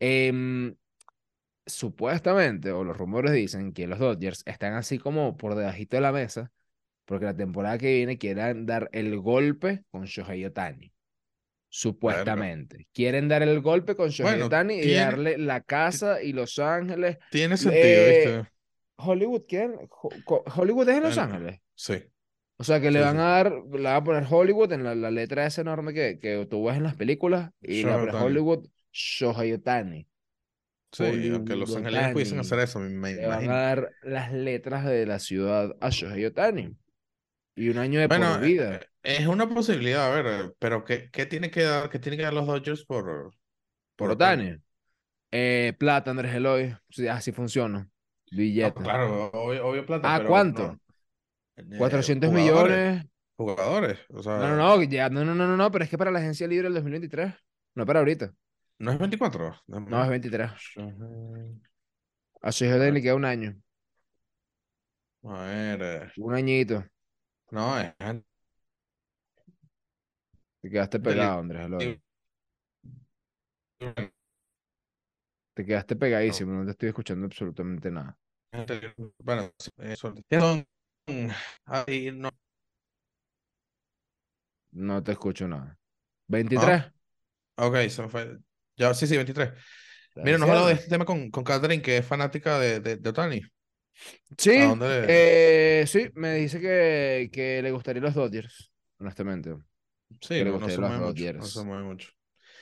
Em, 0.00 0.76
supuestamente, 1.66 2.72
o 2.72 2.84
los 2.84 2.96
rumores 2.98 3.32
dicen 3.32 3.72
que 3.72 3.86
los 3.88 3.98
Dodgers 4.00 4.42
están 4.46 4.74
así 4.74 4.98
como 5.00 5.36
por 5.38 5.54
debajito 5.56 5.96
de 5.98 6.02
la 6.02 6.12
mesa, 6.12 6.52
porque 7.06 7.26
la 7.26 7.36
temporada 7.36 7.78
que 7.78 7.94
viene 7.96 8.18
quieren 8.18 8.66
dar 8.66 8.90
el 8.92 9.18
golpe 9.20 9.84
con 9.90 10.04
Shohei 10.06 10.44
Otani. 10.46 10.92
Supuestamente. 11.78 12.88
Quieren 12.92 13.28
dar 13.28 13.42
el 13.42 13.60
golpe 13.60 13.94
con 13.96 14.08
Shohei 14.08 14.32
Bueno, 14.32 14.46
Otani 14.46 14.80
y 14.80 14.94
darle 14.94 15.36
la 15.38 15.60
casa 15.62 16.22
y 16.22 16.32
Los 16.32 16.58
Ángeles. 16.58 17.18
tiene 17.30 17.56
sentido, 17.56 17.84
Eh, 17.84 18.08
¿viste? 18.08 18.50
Hollywood, 18.96 19.42
¿quién? 19.46 19.74
Hollywood 20.56 20.88
es 20.88 20.96
en 20.96 21.02
Los 21.02 21.14
Bueno, 21.16 21.34
Ángeles. 21.34 21.60
Sí. 21.74 22.02
O 22.58 22.64
sea, 22.64 22.80
que 22.80 22.90
le 22.90 23.00
van 23.00 23.16
sí. 23.16 23.18
a 23.18 23.24
dar, 23.24 23.52
le 23.52 23.82
van 23.82 23.96
a 23.96 24.04
poner 24.04 24.24
Hollywood 24.30 24.72
en 24.72 24.84
la, 24.84 24.94
la 24.94 25.10
letra 25.10 25.44
esa 25.46 25.60
enorme 25.60 25.92
que, 25.92 26.18
que 26.18 26.46
tú 26.50 26.64
ves 26.64 26.76
en 26.78 26.84
las 26.84 26.94
películas 26.96 27.50
y 27.60 27.82
Shohei 27.82 28.08
Ohtani. 28.08 28.24
Hollywood 28.24 28.66
Shohei 28.92 29.52
Otani. 29.52 30.08
Sí, 30.92 31.04
aunque 31.30 31.56
los 31.56 31.76
ángeles 31.76 32.12
pudiesen 32.12 32.38
hacer 32.38 32.58
eso, 32.60 32.78
me, 32.80 32.88
me 32.88 33.12
Le 33.14 33.26
van 33.26 33.50
a 33.50 33.56
dar 33.56 33.90
las 34.02 34.32
letras 34.32 34.84
de 34.86 35.04
la 35.04 35.18
ciudad 35.18 35.76
a 35.80 35.90
Shohei 35.90 36.24
Otani. 36.24 36.74
Y 37.56 37.68
un 37.70 37.78
año 37.78 38.00
de 38.00 38.06
Bueno, 38.06 38.34
por 38.34 38.44
eh, 38.44 38.46
vida. 38.46 38.74
eh, 38.74 38.86
es 39.02 39.26
una 39.26 39.48
posibilidad, 39.48 40.12
a 40.12 40.14
ver, 40.22 40.26
eh, 40.26 40.52
pero 40.58 40.84
¿qué, 40.84 41.10
qué 41.10 41.26
tiene 41.26 41.50
que 41.50 41.62
dar, 41.62 41.88
qué 41.90 41.98
tiene 41.98 42.16
que 42.16 42.24
dar 42.24 42.34
los 42.34 42.46
Dodgers 42.46 42.84
por, 42.84 43.34
Por 43.96 44.10
Otani. 44.10 44.56
Eh, 45.32 45.74
plata, 45.78 46.10
Andrés 46.10 46.34
Eloy. 46.34 46.76
Sí, 46.90 47.08
así 47.08 47.32
funciona. 47.32 47.88
Billete. 48.30 48.82
claro, 48.82 49.30
obvio, 49.32 49.66
obvio 49.66 49.86
plata, 49.86 50.08
¿Ah, 50.08 50.18
pero 50.18 50.28
cuánto? 50.30 50.62
no. 50.62 50.80
Eh, 51.56 51.78
400 51.78 52.28
jugadores, 52.30 52.76
millones. 52.76 53.06
Jugadores, 53.36 53.98
o 54.10 54.22
sea, 54.22 54.38
No, 54.38 54.48
no, 54.48 54.56
no, 54.56 54.82
ya, 54.82 55.08
no, 55.08 55.24
no, 55.24 55.34
no, 55.34 55.56
no, 55.56 55.70
pero 55.70 55.84
es 55.84 55.90
que 55.90 55.98
para 55.98 56.10
la 56.10 56.18
agencia 56.18 56.46
libre 56.46 56.64
del 56.64 56.74
2023. 56.74 57.34
No 57.74 57.86
para 57.86 58.00
ahorita. 58.00 58.32
¿no 58.78 58.92
es 58.92 58.98
24? 58.98 59.56
No, 59.66 60.02
es 60.02 60.08
23. 60.10 60.50
Shohei- 60.52 61.60
A 62.42 62.50
Shohei 62.50 62.72
Ohtani 62.74 62.92
le 62.92 63.02
queda 63.02 63.14
un 63.14 63.24
año. 63.26 63.56
A 65.24 65.42
ver, 65.44 65.82
eh, 65.82 66.12
Un 66.16 66.34
añito. 66.34 66.84
No, 67.50 67.78
es 67.78 67.94
Te 70.60 70.70
quedaste 70.70 71.00
pegado, 71.00 71.40
Andrés 71.40 71.66
Eloy. 71.66 72.00
Te 75.54 75.64
quedaste 75.64 75.96
pegadísimo, 75.96 76.52
no 76.52 76.64
te 76.64 76.72
estoy 76.72 76.88
escuchando 76.88 77.26
absolutamente 77.26 77.90
nada. 77.90 78.16
Bueno, 79.18 79.50
sí, 79.58 79.70
eso. 79.78 80.14
Ahí 81.66 82.10
no, 82.12 82.30
No 84.72 85.02
te 85.02 85.12
escucho 85.12 85.48
nada. 85.48 85.78
¿23? 86.28 86.92
ok, 87.56 87.76
se 87.88 88.02
me 88.02 88.08
fue. 88.08 88.38
Ya, 88.76 88.92
sí, 88.92 89.06
sí, 89.06 89.16
23. 89.16 89.52
¿Te 90.14 90.22
Mira, 90.22 90.36
nos 90.36 90.48
hablado 90.48 90.68
de 90.68 90.74
este 90.74 90.88
tema 90.88 91.06
con, 91.06 91.30
con 91.30 91.44
Catherine, 91.44 91.82
que 91.82 91.96
es 91.98 92.06
fanática 92.06 92.58
de, 92.58 92.80
de, 92.80 92.96
de 92.96 93.08
Otani. 93.08 93.42
Sí, 94.38 94.56
¿A 94.58 94.66
dónde 94.66 94.88
le- 94.88 95.06
eh, 95.82 95.86
sí, 95.86 96.08
me 96.14 96.34
dice 96.34 96.60
que, 96.60 97.30
que 97.32 97.62
le 97.62 97.70
gustaría 97.72 98.02
los 98.02 98.14
Dodgers, 98.14 98.72
honestamente. 98.98 99.54
Sí, 100.20 100.44
no, 100.44 100.58
no 100.58 100.68
se 100.68 100.78
los 100.78 100.90
mueve 100.90 101.06
mucho, 101.06 101.32
no 101.34 101.42
se 101.44 101.64
mueve 101.64 101.82
mucho. 101.84 102.08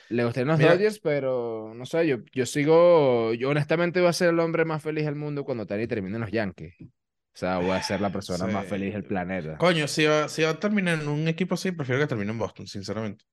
Le 0.09 0.23
gustarían 0.23 0.49
los 0.49 0.59
Mira. 0.59 0.73
Dodgers, 0.73 0.99
pero 0.99 1.73
no 1.75 1.85
sé, 1.85 2.07
yo, 2.07 2.17
yo 2.31 2.45
sigo, 2.45 3.33
yo 3.33 3.49
honestamente 3.49 3.99
voy 3.99 4.09
a 4.09 4.13
ser 4.13 4.29
el 4.29 4.39
hombre 4.39 4.63
más 4.63 4.81
feliz 4.83 5.05
del 5.05 5.15
mundo 5.15 5.43
cuando 5.43 5.65
Tani 5.65 5.87
termine 5.87 6.15
en 6.15 6.21
los 6.21 6.31
Yankees. 6.31 6.75
O 6.79 7.37
sea, 7.37 7.57
voy 7.57 7.71
a 7.71 7.81
ser 7.83 7.99
la 8.01 8.11
persona 8.11 8.45
más 8.47 8.63
Sí. 8.63 8.69
feliz 8.69 8.93
del 8.93 9.03
planeta. 9.03 9.57
Coño, 9.57 9.87
si 9.87 10.05
va, 10.05 10.29
si 10.29 10.43
va 10.43 10.51
a 10.51 10.59
terminar 10.59 11.01
en 11.01 11.07
un 11.07 11.27
equipo 11.27 11.55
así, 11.55 11.71
prefiero 11.71 11.99
que 12.01 12.07
termine 12.07 12.31
en 12.31 12.37
Boston, 12.37 12.67
sinceramente. 12.67 13.25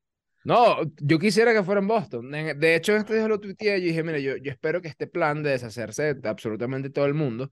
No, 0.45 0.79
yo 1.01 1.19
quisiera 1.21 1.53
que 1.53 1.63
fuera 1.63 1.81
en 1.81 1.87
Boston. 1.87 2.31
De 2.33 2.75
hecho, 2.75 2.97
este 2.97 3.15
día 3.15 3.29
lo 3.29 3.39
tuiteé 3.39 3.79
y 3.79 3.83
dije, 3.83 4.03
mira, 4.03 4.19
yo, 4.19 4.37
yo 4.39 4.51
espero 4.51 4.83
que 4.83 4.89
este 4.89 5.07
plan 5.07 5.43
de 5.43 5.51
deshacerse 5.51 6.15
de 6.15 6.29
absolutamente 6.29 6.91
todo 6.91 7.05
el 7.07 7.15
mundo 7.15 7.51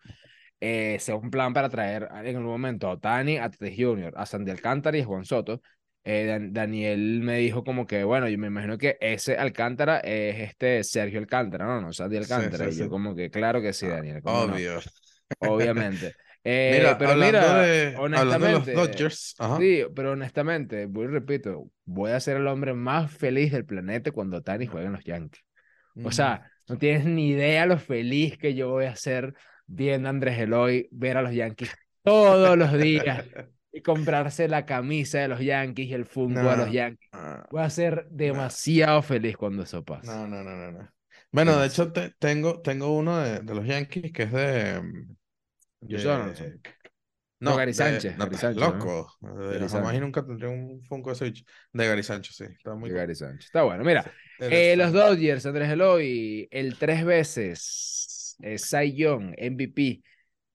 eh, 0.60 0.98
sea 1.00 1.16
un 1.16 1.30
plan 1.30 1.52
para 1.54 1.68
traer 1.68 2.08
en 2.12 2.36
algún 2.36 2.44
momento 2.44 2.88
a 2.88 2.92
Otani, 2.92 3.38
a 3.38 3.50
Tatis 3.50 3.74
Jr., 3.78 4.12
a 4.16 4.26
Sandy 4.26 4.50
Alcántara 4.50 4.96
y 4.98 5.00
a 5.02 5.04
Juan 5.06 5.24
Soto. 5.24 5.62
Eh, 6.04 6.24
Dan- 6.26 6.52
Daniel 6.52 7.20
me 7.22 7.36
dijo 7.38 7.62
como 7.64 7.86
que, 7.86 8.04
bueno, 8.04 8.28
yo 8.28 8.38
me 8.38 8.46
imagino 8.48 8.78
que 8.78 8.96
ese 9.00 9.36
Alcántara 9.36 9.98
es 10.00 10.38
este 10.50 10.82
Sergio 10.84 11.18
Alcántara, 11.20 11.66
no, 11.66 11.80
no, 11.80 11.92
Sandy 11.92 12.16
Alcántara. 12.16 12.64
sí, 12.66 12.72
y 12.72 12.76
yo 12.76 12.84
sí. 12.84 12.90
como 12.90 13.14
que, 13.14 13.30
claro 13.30 13.60
que 13.60 13.72
sí, 13.72 13.86
Daniel, 13.86 14.22
cómo 14.22 14.44
no, 14.44 14.54
Obvio. 14.54 14.80
obviamente. 15.38 16.14
Eh, 16.44 16.70
Mira, 16.72 16.96
pero 16.98 17.16
mira, 17.16 17.62
de, 17.62 17.94
hablando 18.12 18.46
de 18.46 18.52
los 18.52 18.70
honestamente, 18.72 18.72
Dodgers, 18.72 19.34
ajá. 19.38 19.56
Sí, 19.56 19.82
pero 19.94 20.12
honestamente, 20.12 20.86
voy 20.86 21.06
repito, 21.06 21.70
voy 21.84 22.12
a 22.12 22.20
ser 22.20 22.36
el 22.38 22.46
hombre 22.46 22.72
más 22.72 23.12
feliz 23.12 23.52
del 23.52 23.66
planeta 23.66 24.10
cuando 24.12 24.42
Tani 24.42 24.66
juegue 24.66 24.86
en 24.86 24.92
los 24.94 25.04
Yankees. 25.04 25.42
O 26.02 26.08
Mm. 26.08 26.12
sea, 26.12 26.50
no 26.68 26.78
tienes 26.78 27.04
ni 27.04 27.30
idea 27.30 27.66
lo 27.66 27.78
feliz 27.78 28.38
que 28.38 28.54
yo 28.54 28.70
voy 28.70 28.86
a 28.86 28.96
ser 28.96 29.34
viendo 29.70 30.08
a 30.08 30.10
Andrés 30.10 30.38
Eloy 30.38 30.88
ver 30.90 31.16
a 31.16 31.22
los 31.22 31.32
Yankees 31.34 31.70
todos 32.02 32.56
los 32.58 32.72
días 32.72 33.24
y 33.72 33.82
comprarse 33.82 34.48
la 34.48 34.66
camisa 34.66 35.18
de 35.20 35.28
los 35.28 35.40
Yankees 35.40 35.88
y 35.88 35.94
el 35.94 36.04
Funko 36.06 36.50
de 36.50 36.56
los 36.56 36.66
No, 36.66 36.72
Yankees. 36.72 37.08
ah, 37.12 37.46
Voy 37.50 37.62
a 37.62 37.70
ser 37.70 38.06
demasiado 38.10 39.02
feliz 39.02 39.36
cuando 39.36 39.62
eso 39.62 39.84
pase. 39.84 40.06
no, 40.06 40.26
no, 40.26 40.42
no, 40.42 40.56
no, 40.56 40.72
no. 40.72 40.88
Bueno, 41.32 41.56
de 41.60 41.66
hecho, 41.68 41.92
te- 41.92 42.10
tengo, 42.18 42.60
tengo 42.60 42.96
uno 42.96 43.18
de, 43.18 43.40
de 43.40 43.54
los 43.54 43.64
Yankees 43.66 44.12
que 44.12 44.24
es 44.24 44.32
de, 44.32 44.82
de-. 45.80 46.60
No, 47.40 47.56
Gary 47.56 47.72
Sánchez, 47.72 48.16
no, 48.18 48.24
Gary 48.26 48.36
Sánchez, 48.36 48.60
¿no? 48.60 48.72
loco. 48.72 49.16
Jamás 49.70 49.94
y 49.94 50.00
nunca 50.00 50.24
tendré 50.26 50.48
un 50.48 50.82
Funko 50.84 51.14
de 51.14 51.24
bicho. 51.26 51.44
De 51.72 51.86
Gary 51.86 52.02
Sánchez, 52.02 52.36
sí. 52.36 52.44
Está 52.44 52.74
muy 52.74 52.90
de. 52.90 52.96
Gary 52.96 53.14
Sánchez. 53.14 53.46
Está 53.46 53.62
bueno. 53.62 53.82
Mira, 53.82 54.12
eh, 54.40 54.74
los. 54.76 54.92
Dodgers, 54.92 55.46
Andrés 55.46 55.70
Eloy, 55.70 56.48
el 56.50 56.76
tres 56.78 57.04
veces 57.04 58.19
eh, 58.42 58.58
Cy 58.58 58.94
Young, 58.94 59.34
MVP, 59.38 60.02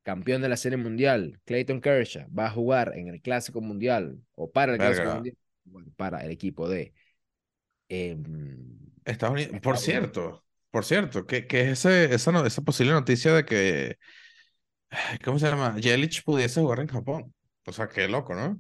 campeón 0.04 0.42
de 0.42 0.50
la 0.50 0.58
Serie 0.58 0.78
Mundial, 0.78 1.40
Clayton 1.46 1.82
Kershaw, 1.82 2.28
va 2.34 2.48
a 2.48 2.52
jugar 2.52 2.94
en 2.98 3.08
el 3.10 3.22
Clásico 3.22 3.62
Mundial 3.62 4.20
o 4.36 4.52
para 4.52 4.74
el 4.74 4.80
Clásico 4.80 5.10
Verga. 5.10 5.14
Mundial, 5.14 5.38
bueno, 5.66 5.92
para 5.98 6.22
el 6.26 6.32
equipo 6.32 6.70
de 6.70 6.94
em, 7.90 8.80
Estados 9.06 9.34
Unidos. 9.36 9.60
Por 9.62 9.78
Unidos. 9.78 9.78
cierto, 9.78 10.46
por 10.72 10.86
cierto, 10.86 11.26
que, 11.26 11.48
que 11.48 11.72
ese, 11.72 12.14
esa, 12.14 12.32
no- 12.32 12.46
esa 12.46 12.62
posible 12.62 12.94
noticia 12.94 13.34
de 13.34 13.46
que, 13.46 13.98
¿cómo 15.24 15.40
se 15.40 15.48
llama? 15.48 15.78
Yelich 15.80 16.24
pudiese 16.24 16.62
jugar 16.62 16.80
en 16.80 16.88
Japón. 16.88 17.34
O 17.66 17.72
sea, 17.74 17.88
qué 17.88 18.08
loco, 18.08 18.36
¿no? 18.36 18.60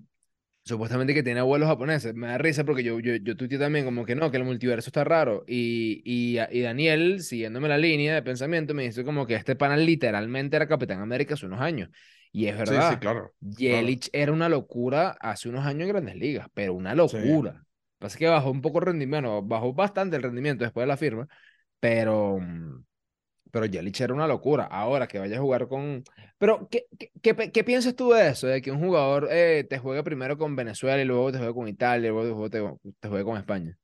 Supuestamente 0.67 1.13
que 1.13 1.21
tiene 1.21 1.41
abuelos 1.41 1.67
japoneses. 1.69 2.15
Me 2.15 2.25
da 2.27 2.39
risa 2.39 2.63
porque 2.63 2.83
yo, 2.83 2.99
yo, 2.99 3.15
yo 3.17 3.37
tuiteé 3.37 3.59
también 3.59 3.85
como 3.85 4.03
que 4.03 4.15
no, 4.15 4.31
que 4.31 4.37
el 4.37 4.43
multiverso 4.43 4.89
está 4.89 5.03
raro. 5.03 5.43
Y, 5.47 6.01
y, 6.03 6.39
y 6.51 6.61
Daniel, 6.61 7.21
siguiéndome 7.21 7.67
la 7.69 7.77
línea 7.77 8.15
de 8.15 8.23
pensamiento, 8.23 8.73
me 8.73 8.83
dice 8.83 9.03
como 9.03 9.27
que 9.27 9.35
este 9.35 9.55
pana 9.55 9.77
literalmente 9.77 10.55
era 10.55 10.67
Capitán 10.67 11.01
América 11.01 11.35
hace 11.35 11.45
unos 11.45 11.61
años. 11.61 11.89
Y 12.31 12.47
es 12.47 12.57
Sí, 12.63 12.81
sí, 12.81 12.97
verdad. 12.97 12.99
claro. 12.99 13.31
Yelich 13.41 14.09
era 14.11 14.31
una 14.31 14.49
locura 14.49 15.11
hace 15.21 15.49
unos 15.49 15.65
años 15.65 15.83
en 15.83 15.89
Grandes 15.89 16.15
Ligas, 16.15 16.47
pero 16.55 16.73
una 16.73 16.95
Sí. 17.05 17.17
locura. 17.19 17.63
Pasa 17.99 18.17
que 18.17 18.27
bajó 18.27 18.49
un 18.49 18.61
poco 18.61 18.79
el 18.79 18.85
rendimiento, 18.87 19.43
bajó 19.43 19.71
bastante 19.73 20.15
el 20.15 20.23
rendimiento 20.23 20.63
después 20.63 20.83
de 20.83 20.87
la 20.87 20.97
firma, 20.97 21.27
pero, 21.79 22.39
mm, 22.39 22.83
pero 23.55 23.67
Yelich 23.67 24.01
era 24.01 24.13
una 24.13 24.27
locura. 24.27 24.65
Ahora 24.65 25.07
que 25.07 25.17
vaya 25.17 25.37
a 25.37 25.39
jugar 25.39 25.69
con... 25.69 26.03
Pero, 26.37 26.67
¿qué, 26.69 26.87
qué, 27.21 27.33
qué, 27.53 27.63
piensas 27.63 27.95
tú 27.95 28.11
de 28.11 28.27
eso? 28.27 28.47
De 28.47 28.61
que 28.61 28.69
un 28.69 28.81
jugador 28.81 29.29
eh, 29.31 29.65
te 29.69 29.79
juegue 29.79 30.03
primero 30.03 30.37
con 30.37 30.57
Venezuela 30.57 31.01
y 31.01 31.05
luego 31.05 31.31
te 31.31 31.37
juegue 31.37 31.53
con 31.53 31.69
Italia 31.69 32.09
y 32.09 32.11
luego 32.11 32.49
te 32.49 32.59
juegue, 32.59 32.79
te, 32.83 32.91
te 32.99 33.07
juegue 33.07 33.23
con 33.23 33.37
España. 33.37 33.77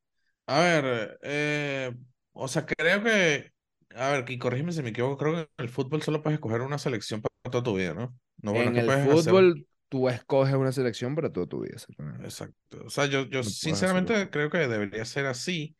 A 0.48 0.60
ver, 0.60 1.18
eh, 1.22 1.94
o 2.34 2.50
sea, 2.50 2.66
creo 2.66 3.02
que, 3.02 3.54
a 3.96 4.10
ver, 4.10 4.30
y 4.30 4.38
corrígeme 4.38 4.74
si 4.74 4.84
me 4.84 4.90
equivoco, 4.90 5.16
creo 5.16 5.36
que 5.36 5.40
en 5.40 5.48
el 5.60 5.70
fútbol 5.70 6.02
solo 6.02 6.22
puedes 6.22 6.36
escoger 6.36 6.60
una 6.60 6.78
selección 6.78 7.22
para 7.22 7.50
toda 7.50 7.64
tu 7.64 7.78
vida, 7.78 7.94
¿no? 7.94 8.14
No, 8.42 8.52
bueno, 8.52 8.72
en 8.72 8.78
el 8.78 8.90
hacer... 8.90 9.10
fútbol, 9.10 9.66
tú 9.88 10.10
escoges 10.10 10.54
una 10.54 10.74
selección 10.74 11.16
para 11.16 11.32
toda 11.32 11.48
tu 11.48 11.62
vida. 11.62 11.78
Exacto. 12.24 12.84
O 12.86 12.90
sea, 12.90 13.06
yo, 13.06 13.24
yo 13.28 13.38
No 13.38 13.44
sinceramente 13.46 14.30
creo 14.32 14.50
que 14.50 14.68
debería 14.68 15.06
ser 15.06 15.28
así, 15.28 15.78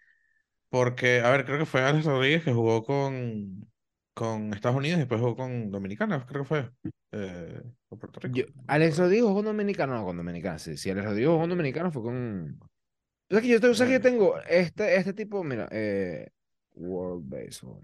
porque, 0.70 1.20
a 1.20 1.30
ver, 1.32 1.44
creo 1.44 1.60
que 1.60 1.66
fue 1.66 1.82
Alex 1.82 2.06
Rodríguez 2.06 2.46
que 2.46 2.54
jugó 2.54 2.86
con, 2.86 3.70
con 4.14 4.54
Estados 4.54 4.78
Unidos 4.78 4.98
y 4.98 5.00
después 5.02 5.22
jugó 5.22 5.36
con 5.36 5.72
Dominicana, 5.72 6.26
creo 6.28 6.44
que 6.44 6.48
fue, 6.48 6.72
eh, 7.12 7.62
o 7.90 7.98
Puerto 7.98 8.20
Rico. 8.20 8.36
Yo, 8.36 8.46
Alex. 8.68 8.98
Rodrigo 8.98 9.28
jugó 9.30 9.40
con 9.40 9.46
Dominicano, 9.46 9.94
no, 9.96 10.06
con 10.06 10.18
Dominicana, 10.18 10.60
sí. 10.60 10.78
Si 10.78 10.90
Alex 10.90 11.06
Rodrigo 11.06 11.32
jugó 11.32 11.42
con 11.44 11.50
Dominicano 11.52 11.92
fue 11.92 12.02
con... 12.04 12.60
O 12.62 13.34
sea 13.34 13.42
que 13.42 13.48
yo, 13.48 13.62
te- 13.62 13.68
o 13.68 13.74
sea 13.74 13.88
que 13.88 13.94
yo 13.94 14.02
tengo 14.02 14.40
este, 14.42 14.96
este 14.98 15.14
tipo, 15.14 15.44
mira, 15.44 15.68
eh, 15.72 16.30
World 16.74 17.30
Baseball. 17.30 17.82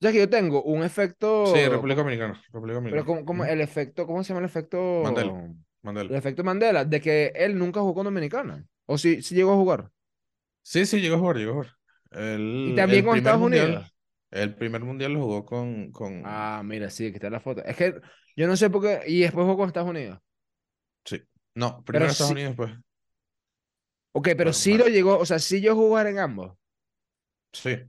sea 0.00 0.12
que 0.12 0.18
yo 0.18 0.28
tengo 0.30 0.62
un 0.62 0.80
sí, 0.80 0.86
efecto, 0.86 1.44
República 1.54 1.96
como- 1.96 2.04
Dominicana, 2.04 2.34
República 2.52 2.52
pero 2.52 2.74
Dominicana. 2.74 3.04
como, 3.04 3.24
como 3.24 3.42
Ujú. 3.42 3.52
el 3.52 3.60
efecto, 3.60 4.06
¿cómo 4.06 4.22
se 4.22 4.28
llama 4.28 4.40
el 4.40 4.46
efecto? 4.46 5.00
Mandela, 5.02 5.32
El 5.44 5.56
Mandela. 5.82 6.18
efecto 6.18 6.44
Mandela, 6.44 6.84
de 6.84 7.00
que 7.00 7.32
él 7.34 7.58
nunca 7.58 7.80
jugó 7.80 7.94
con 7.94 8.04
Dominicana. 8.04 8.64
O 8.86 8.96
si 8.96 9.22
sí 9.22 9.34
llegó 9.34 9.52
a 9.52 9.56
jugar. 9.56 9.90
Sí, 10.62 10.86
sí, 10.86 11.00
llegó 11.00 11.16
a 11.16 11.18
jugar, 11.18 11.36
llegó 11.36 11.50
a 11.50 11.54
jugar. 11.54 11.72
Y 12.12 12.70
El, 12.70 12.74
también 12.76 13.00
el 13.00 13.04
con 13.06 13.16
Estados 13.18 13.40
mundial, 13.40 13.66
Unidos. 13.70 13.94
El 14.30 14.54
primer 14.56 14.82
mundial 14.84 15.12
lo 15.14 15.20
jugó 15.22 15.44
con, 15.46 15.92
con, 15.92 16.22
Ah, 16.22 16.62
mira, 16.64 16.90
sí, 16.90 17.06
aquí 17.06 17.14
está 17.16 17.30
la 17.30 17.40
foto. 17.40 17.64
Es 17.64 17.76
que 17.76 17.94
yo 18.36 18.46
no 18.46 18.56
sé 18.56 18.70
por 18.70 18.82
qué. 18.82 19.00
Y 19.06 19.20
después 19.20 19.44
jugó 19.44 19.56
con 19.58 19.68
Estados 19.68 19.90
Unidos. 19.90 20.18
sí. 21.04 21.20
No, 21.54 21.82
Pero 21.90 22.06
primero 22.06 22.12
Estados 22.12 22.30
sí. 22.30 22.32
Unidos, 22.32 22.54
pues. 22.56 22.72
Ok, 24.12 24.28
pero 24.36 24.52
Bueno, 24.52 24.52
sí 24.52 24.76
lo 24.76 24.86
llegó. 24.88 25.18
O 25.18 25.24
sea, 25.26 25.38
sí 25.38 25.60
yo 25.62 25.74
jugar 25.74 26.06
en 26.08 26.18
ambos. 26.18 26.52
sí. 27.52 27.88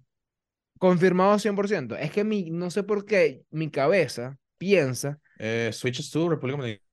Confirmado 0.78 1.38
100%. 1.40 1.96
Es 1.98 2.12
que 2.12 2.24
mi, 2.24 2.50
no 2.52 2.72
sé 2.72 2.84
por 2.84 3.06
qué 3.06 3.44
mi 3.52 3.70
cabeza 3.70 4.38
piensa. 4.58 5.20
Eh, 5.38 5.72
Switches 5.74 6.10
to 6.12 6.30
República 6.30 6.58
Dominicana. 6.58 6.86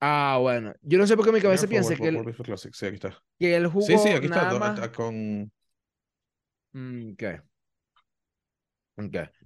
Ah, 0.00 0.38
bueno. 0.40 0.74
Yo 0.82 0.98
no 0.98 1.06
sé 1.06 1.16
por 1.16 1.24
qué 1.24 1.32
mi 1.32 1.40
cabeza 1.40 1.66
piensa 1.66 1.94
que 1.96 2.10
sí, 2.72 2.86
aquí 2.86 2.94
está. 2.96 3.22
que 3.38 3.56
él 3.56 3.66
Sí, 3.78 3.98
sí, 3.98 4.08
jugó 4.08 4.14
aquí 4.14 4.26
está, 4.26 4.40
nada 4.42 4.50
do- 4.50 4.58
más. 4.58 4.78
con... 4.90 5.50
Mm, 6.72 7.14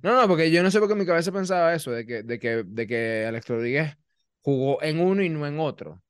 No, 0.03 0.15
no, 0.21 0.29
porque 0.29 0.51
yo 0.51 0.63
no 0.63 0.71
sé 0.71 0.79
por 0.81 0.89
qué 0.89 0.95
mi 0.95 1.07
cabeza 1.07 1.31
pensaba 1.33 1.75
eso, 1.75 1.91
de 1.91 2.07
que, 2.07 2.23
de 2.23 2.39
que, 2.39 2.65
de 2.65 2.87
que 2.87 3.27
Alex 3.27 3.49
Rodríguez 3.49 3.97
jugó 4.41 4.83
en 4.83 4.99
uno 5.01 5.23
y 5.23 5.29
no 5.29 5.47
en 5.47 5.61
otro. 5.61 6.03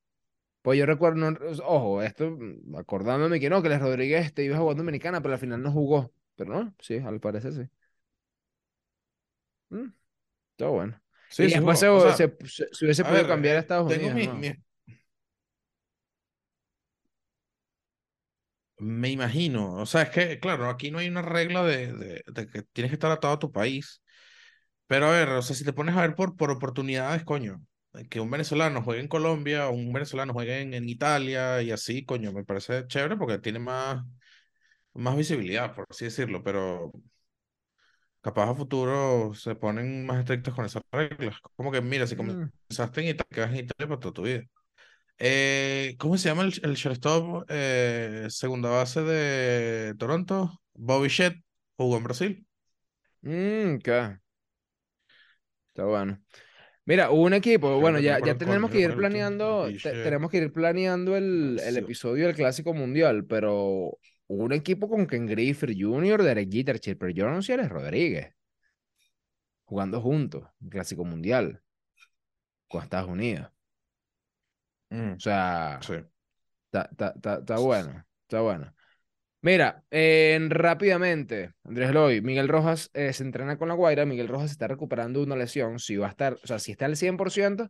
Pues 0.61 0.79
yo 0.79 0.85
recuerdo, 0.85 1.31
no- 1.31 1.37
ojo, 1.65 2.01
esto 2.03 2.31
mm, 2.31 2.75
acordándome 2.77 3.39
que 3.39 3.49
no, 3.49 3.61
que 3.61 3.69
Alex 3.69 3.81
Rodríguez 3.83 4.33
te 4.33 4.43
iba 4.45 4.57
a 4.57 4.59
jugar 4.61 4.77
Dominicana, 4.77 5.21
pero 5.21 5.35
al 5.35 5.39
final 5.41 5.61
no 5.63 5.71
jugó. 5.71 6.13
Pero 6.35 6.53
no, 6.53 6.75
sí, 6.79 6.97
al 6.97 7.19
parecer 7.21 7.53
sí. 7.53 7.69
Mm, 9.69 9.87
está 10.53 10.67
bueno. 10.69 11.01
Sí, 11.27 11.43
Y 11.45 11.49
sí 11.49 11.59
después 11.59 11.79
se, 11.79 12.85
hubiese 12.85 13.05
podido 13.05 13.25
ver, 13.27 13.27
cambiar 13.27 13.57
a 13.57 13.59
eh, 13.59 13.61
Estados 13.61 13.87
tengo 13.87 14.09
Unidos, 14.09 14.11
mi, 14.11 14.27
¿no? 14.27 14.33
mi- 14.33 14.55
Me 18.85 19.09
imagino, 19.11 19.75
o 19.75 19.85
sea, 19.85 20.01
es 20.03 20.09
que, 20.09 20.39
claro, 20.39 20.67
aquí 20.69 20.91
no 20.91 20.97
hay 20.99 21.07
una 21.07 21.21
regla 21.21 21.63
de, 21.63 21.93
de- 21.93 22.23
de 22.27 22.47
que 22.47 22.63
tienes 22.63 22.89
que 22.91 22.95
estar 22.95 23.11
atado 23.11 23.33
a 23.35 23.39
tu 23.39 23.51
país, 23.51 24.01
pero 24.87 25.07
a 25.07 25.11
ver, 25.11 25.29
o 25.29 25.41
sea, 25.43 25.55
si 25.55 25.65
te 25.65 25.73
pones 25.73 25.95
a 25.97 26.01
ver 26.01 26.15
por, 26.15 26.35
por 26.37 26.51
oportunidades, 26.51 27.23
coño, 27.25 27.61
que 28.09 28.19
un 28.21 28.31
venezolano 28.31 28.83
juegue 28.83 29.01
en 29.01 29.07
Colombia 29.09 29.69
o 29.69 29.73
un 29.73 29.93
venezolano 29.93 30.33
juegue 30.33 30.61
en, 30.61 30.73
en 30.75 30.89
Italia 30.89 31.61
y 31.63 31.71
así, 31.71 32.05
coño, 32.05 32.33
me 32.33 32.45
parece 32.45 32.87
chévere 32.87 33.17
porque 33.17 33.39
tiene 33.39 33.59
más, 33.59 34.05
más 34.93 35.17
visibilidad, 35.17 35.75
por 35.75 35.87
así 35.89 36.05
decirlo, 36.05 36.43
pero 36.43 36.91
capaz 38.21 38.49
a 38.49 38.55
futuro 38.55 39.33
se 39.35 39.55
ponen 39.55 40.05
más 40.05 40.19
estrictos 40.19 40.53
con 40.55 40.65
esas 40.65 40.83
reglas. 40.91 41.37
Como 41.55 41.71
que, 41.71 41.81
mira, 41.81 42.07
si 42.07 42.15
Mm, 42.17 42.49
comenzaste 42.69 43.01
en 43.01 43.07
Italia, 43.09 43.29
quedas 43.31 43.49
en 43.51 43.57
Italia 43.65 43.87
para 43.87 43.99
toda 43.99 44.13
tu 44.13 44.21
vida. 44.23 44.43
Eh, 45.19 45.95
¿cómo 45.99 46.17
se 46.17 46.29
llama 46.29 46.43
el, 46.43 46.53
el 46.63 46.75
shortstop 46.75 47.45
eh, 47.49 48.27
segunda 48.29 48.69
base 48.69 49.01
de 49.03 49.95
Toronto? 49.97 50.61
Bobby 50.73 51.07
Shett 51.09 51.37
jugó 51.77 51.97
en 51.97 52.03
Brasil. 52.03 52.47
mm, 53.21 53.79
¿qué? 53.83 54.17
Está 55.69 55.85
bueno. 55.85 56.19
Mira, 56.85 57.11
hubo 57.11 57.23
un 57.23 57.33
equipo, 57.33 57.79
bueno, 57.79 57.99
ya, 57.99 58.19
ya 58.19 58.31
el 58.33 58.37
tenemos 58.37 58.69
que 58.71 58.79
ir 58.79 58.91
el 58.91 58.95
planeando, 58.95 59.71
te- 59.81 59.95
tenemos 59.97 60.31
que 60.31 60.37
ir 60.39 60.53
planeando 60.53 61.17
el, 61.17 61.59
el 61.63 61.77
episodio 61.77 62.27
del 62.27 62.35
Clásico 62.35 62.73
Mundial, 62.73 63.25
pero 63.25 63.55
hubo 64.27 64.43
un 64.45 64.53
equipo 64.53 64.89
con 64.89 65.07
Ken 65.07 65.27
Griffey 65.27 65.79
Jr., 65.81 66.23
Derek 66.23 66.51
Jeter, 66.51 66.79
Chipper 66.79 67.13
Jones 67.17 67.49
y 67.49 67.53
Alex 67.53 67.69
Rodríguez, 67.69 68.33
jugando 69.65 69.99
juntos, 69.99 70.47
en 70.61 70.69
Clásico 70.69 71.03
Mundial, 71.03 71.61
con 72.67 72.83
Estados 72.83 73.09
Unidos. 73.09 73.49
Mm, 74.93 75.13
O 75.13 75.19
sea, 75.19 75.79
sí. 75.81 75.93
está, 76.65 76.89
está- 76.91 77.13
está- 77.15 77.39
está 77.39 77.57
bueno, 77.57 78.05
está 78.23 78.41
bueno. 78.41 78.73
Mira, 79.41 79.83
eh, 79.91 80.39
rápidamente, 80.49 81.51
Andrés 81.65 81.91
Loy, 81.91 82.21
Miguel 82.21 82.47
Rojas 82.47 82.89
eh, 82.93 83.11
se 83.11 83.23
entrena 83.23 83.57
con 83.57 83.67
la 83.67 83.73
Guaira, 83.73 84.05
Miguel 84.05 84.29
Rojas 84.29 84.51
está 84.51 84.67
recuperando 84.67 85.21
una 85.21 85.35
lesión, 85.35 85.79
si 85.79 85.97
va 85.97 86.07
a 86.07 86.11
estar, 86.11 86.33
o 86.41 86.47
sea, 86.47 86.59
si 86.59 86.71
está 86.71 86.85
al 86.85 86.95
100%, 86.95 87.69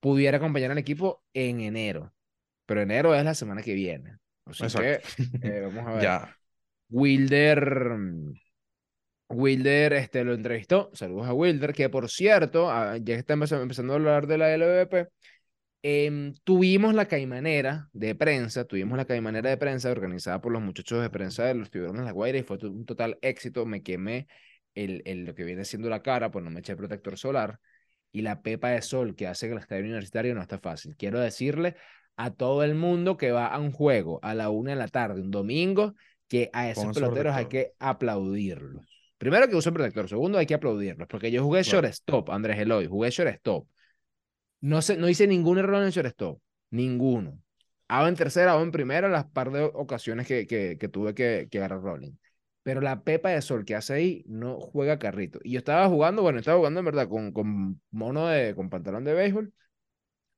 pudiera 0.00 0.38
acompañar 0.38 0.70
al 0.70 0.78
equipo 0.78 1.22
en 1.34 1.60
enero, 1.60 2.14
pero 2.66 2.82
enero 2.82 3.14
es 3.14 3.24
la 3.24 3.34
semana 3.34 3.62
que 3.62 3.74
viene. 3.74 4.16
Así 4.46 4.66
que, 4.78 5.00
eh, 5.42 5.60
vamos 5.74 5.86
a 5.86 5.92
ver. 5.94 6.02
Ya. 6.02 6.36
Wilder, 6.90 7.98
Wilder 9.28 9.92
este, 9.94 10.24
lo 10.24 10.34
entrevistó, 10.34 10.90
saludos 10.92 11.26
a 11.26 11.32
Wilder, 11.32 11.72
que 11.72 11.88
por 11.88 12.08
cierto, 12.10 12.70
ah, 12.70 12.96
ya 12.98 13.16
está 13.16 13.34
empezando, 13.34 13.62
empezando 13.62 13.92
a 13.94 13.96
hablar 13.96 14.26
de 14.26 14.38
la 14.38 14.52
LVP, 14.54 15.08
em, 15.86 16.32
tuvimos 16.44 16.94
la 16.94 17.06
caimanera 17.06 17.90
de 17.92 18.14
prensa, 18.14 18.64
tuvimos 18.64 18.96
la 18.96 19.04
caimanera 19.04 19.50
de 19.50 19.58
prensa 19.58 19.90
organizada 19.90 20.40
por 20.40 20.50
los 20.50 20.62
muchachos 20.62 21.02
de 21.02 21.10
prensa 21.10 21.44
de 21.44 21.54
los 21.54 21.70
tiburones 21.70 22.00
de 22.00 22.06
la 22.06 22.12
Guaira 22.12 22.38
y 22.38 22.42
fue 22.42 22.56
un 22.62 22.86
total 22.86 23.18
éxito. 23.20 23.66
Me 23.66 23.82
quemé 23.82 24.26
el, 24.74 25.02
el- 25.04 25.24
lo 25.26 25.34
que 25.34 25.44
viene 25.44 25.64
siendo 25.66 25.90
la 25.90 26.02
cara, 26.02 26.30
pues 26.30 26.42
no 26.44 26.50
me 26.50 26.60
eché 26.60 26.74
protector 26.74 27.18
solar 27.18 27.60
y 28.12 28.22
la 28.22 28.40
pepa 28.42 28.70
de 28.70 28.80
sol 28.80 29.14
que 29.14 29.26
hace 29.26 29.46
que 29.46 29.52
el 29.52 29.58
estadio 29.58 29.82
universitario 29.82 30.34
no 30.34 30.40
está 30.40 30.58
fácil. 30.58 30.96
Quiero 30.96 31.20
decirle 31.20 31.76
a 32.16 32.30
todo 32.32 32.62
el 32.64 32.74
mundo 32.74 33.16
que 33.16 33.32
va 33.32 33.46
a 33.48 33.58
un 33.60 33.72
juego 33.72 34.20
a 34.22 34.34
la 34.34 34.48
una 34.50 34.70
de 34.70 34.76
la 34.76 34.88
tarde, 34.88 35.20
un 35.20 35.30
domingo, 35.30 35.94
que 36.28 36.48
a 36.54 36.70
esos 36.70 36.94
peloteros 36.94 37.34
hay 37.34 37.46
que 37.46 37.72
aplaudirlos. 37.78 38.86
Primero 39.18 39.48
que 39.48 39.56
usen 39.56 39.74
protector, 39.74 40.08
segundo 40.08 40.38
hay 40.38 40.46
que 40.46 40.54
aplaudirlos, 40.54 41.08
porque 41.08 41.30
yo 41.30 41.42
jugué 41.42 41.62
Claro. 41.62 41.82
shortstop, 41.82 42.30
Andrés 42.30 42.58
Eloy, 42.58 42.86
jugué 42.86 43.10
shortstop. 43.10 43.66
No, 44.64 44.80
sé, 44.80 44.96
no 44.96 45.10
hice 45.10 45.26
ningún 45.26 45.58
error 45.58 45.76
en 45.76 45.84
el 45.84 45.92
shortstop, 45.92 46.40
ninguno. 46.70 47.38
Hago 47.86 48.08
en 48.08 48.14
tercera 48.14 48.56
o 48.56 48.62
en 48.62 48.70
primera 48.70 49.10
las 49.10 49.26
par 49.26 49.50
de 49.50 49.62
ocasiones 49.62 50.26
que, 50.26 50.46
que, 50.46 50.78
que 50.78 50.88
tuve 50.88 51.14
que, 51.14 51.48
que 51.50 51.58
agarrar 51.58 51.82
rolling. 51.82 52.12
Pero 52.62 52.80
la 52.80 53.02
pepa 53.02 53.28
de 53.28 53.42
sol 53.42 53.66
que 53.66 53.74
hace 53.74 53.92
ahí 53.92 54.24
no 54.26 54.58
juega 54.58 54.98
carrito. 54.98 55.38
Y 55.44 55.52
yo 55.52 55.58
estaba 55.58 55.86
jugando, 55.88 56.22
bueno, 56.22 56.38
estaba 56.38 56.56
jugando 56.56 56.80
en 56.80 56.86
verdad 56.86 57.10
con, 57.10 57.30
con 57.32 57.78
mono 57.90 58.26
de, 58.28 58.54
con 58.54 58.70
pantalón 58.70 59.04
de 59.04 59.12
béisbol, 59.12 59.52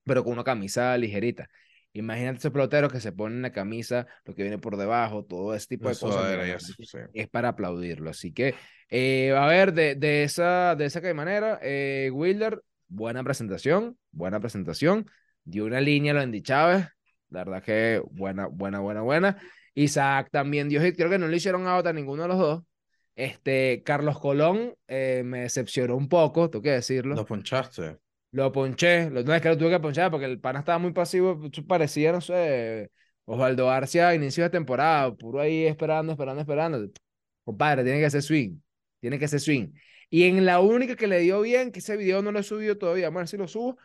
pero 0.02 0.24
con 0.24 0.32
una 0.32 0.42
camisa 0.42 0.98
ligerita. 0.98 1.48
Imagínate 1.92 2.38
esos 2.38 2.50
peloteros 2.50 2.92
que 2.92 2.98
se 2.98 3.12
ponen 3.12 3.42
la 3.42 3.52
camisa, 3.52 4.08
lo 4.24 4.34
que 4.34 4.42
viene 4.42 4.58
por 4.58 4.76
debajo, 4.76 5.24
todo 5.24 5.54
ese 5.54 5.68
tipo 5.68 5.88
de 5.88 5.96
cosas. 5.96 6.68
es 7.14 7.28
para 7.28 7.50
aplaudirlo. 7.50 8.10
Así 8.10 8.32
que, 8.32 8.56
eh, 8.90 9.30
a 9.36 9.46
ver, 9.46 9.72
de, 9.72 9.94
de 9.94 10.24
esa, 10.24 10.74
de 10.74 10.86
esa 10.86 11.00
manera, 11.14 11.60
eh, 11.62 12.10
Wilder, 12.12 12.60
buena 12.88 13.22
presentación, 13.24 13.98
buena 14.10 14.40
presentación. 14.40 15.06
Dio 15.44 15.64
una 15.64 15.80
línea 15.80 16.12
a 16.12 16.14
lo 16.16 16.20
Andy 16.20 16.42
Chávez. 16.42 16.88
La 17.30 17.44
verdad 17.44 17.62
que 17.62 18.02
buena, 18.10 18.46
buena, 18.46 18.80
buena, 18.80 19.02
buena. 19.02 19.38
Isaac 19.74 20.28
también 20.30 20.68
dio 20.68 20.80
hit. 20.82 20.96
Creo 20.96 21.10
que 21.10 21.18
no 21.18 21.28
le 21.28 21.36
hicieron 21.36 21.66
out 21.66 21.86
a 21.86 21.92
ninguno 21.92 22.22
de 22.22 22.28
los 22.28 22.38
dos. 22.38 22.62
Este, 23.14 23.82
Carlos 23.82 24.18
Colón 24.18 24.74
eh, 24.88 25.22
me 25.24 25.40
decepcionó 25.40 25.96
un 25.96 26.08
poco, 26.08 26.50
tengo 26.50 26.62
que 26.62 26.72
decirlo. 26.72 27.14
Lo 27.14 27.24
ponchaste. 27.24 27.98
Lo 28.32 28.52
ponché, 28.52 29.08
lo, 29.08 29.22
no 29.22 29.34
es 29.34 29.40
que 29.40 29.48
lo 29.48 29.56
tuve 29.56 29.70
que 29.70 29.80
ponchar 29.80 30.10
porque 30.10 30.26
el 30.26 30.38
pana 30.38 30.58
estaba 30.58 30.78
muy 30.78 30.92
pasivo, 30.92 31.40
parecía, 31.66 32.12
no 32.12 32.20
sé, 32.20 32.90
Osvaldo 33.24 33.70
Arcia 33.70 34.08
a 34.08 34.14
inicio 34.14 34.44
de 34.44 34.50
temporada, 34.50 35.14
puro 35.14 35.40
ahí 35.40 35.64
esperando, 35.64 36.12
esperando, 36.12 36.42
esperando. 36.42 36.90
Compadre, 37.44 37.84
tiene 37.84 38.00
que 38.00 38.10
ser 38.10 38.22
swing, 38.22 38.58
tiene 39.00 39.18
que 39.18 39.28
ser 39.28 39.40
swing. 39.40 39.72
Y 40.08 40.24
en 40.24 40.44
la 40.46 40.60
única 40.60 40.96
que 40.96 41.06
le 41.06 41.20
dio 41.20 41.40
bien, 41.40 41.72
que 41.72 41.80
ese 41.80 41.96
video 41.96 42.22
no 42.22 42.32
lo 42.32 42.38
he 42.38 42.42
subido 42.42 42.78
todavía, 42.78 43.10
bueno, 43.10 43.26
si 43.26 43.36
lo 43.36 43.48
subo, 43.48 43.78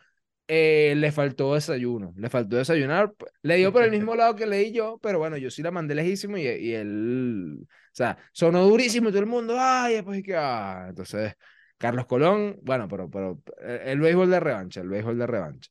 eh, 0.48 0.94
le 0.96 1.12
faltó 1.12 1.54
desayuno, 1.54 2.14
le 2.16 2.28
faltó 2.28 2.56
desayunar, 2.56 3.12
le 3.42 3.56
dio 3.56 3.72
por 3.72 3.82
el 3.82 3.90
mismo 3.90 4.14
lado 4.16 4.36
que 4.36 4.46
leí 4.46 4.72
yo, 4.72 4.98
pero 5.02 5.18
bueno, 5.18 5.36
yo 5.36 5.50
sí 5.50 5.62
la 5.62 5.70
mandé 5.70 5.94
lejísimo 5.94 6.36
y, 6.36 6.42
y 6.46 6.74
él, 6.74 7.58
o 7.62 7.66
sea, 7.92 8.18
sonó 8.32 8.64
durísimo 8.64 9.08
y 9.08 9.12
todo 9.12 9.20
el 9.20 9.26
mundo, 9.26 9.56
ay, 9.58 10.02
pues 10.02 10.18
y 10.20 10.22
que, 10.22 10.36
ah, 10.36 10.86
entonces... 10.88 11.34
Carlos 11.82 12.06
Colón, 12.06 12.60
bueno, 12.62 12.86
pero, 12.86 13.10
pero 13.10 13.42
eh, 13.60 13.82
el 13.86 13.98
béisbol 13.98 14.30
de 14.30 14.38
revancha, 14.38 14.80
el 14.80 14.88
béisbol 14.88 15.18
de 15.18 15.26
revancha. 15.26 15.68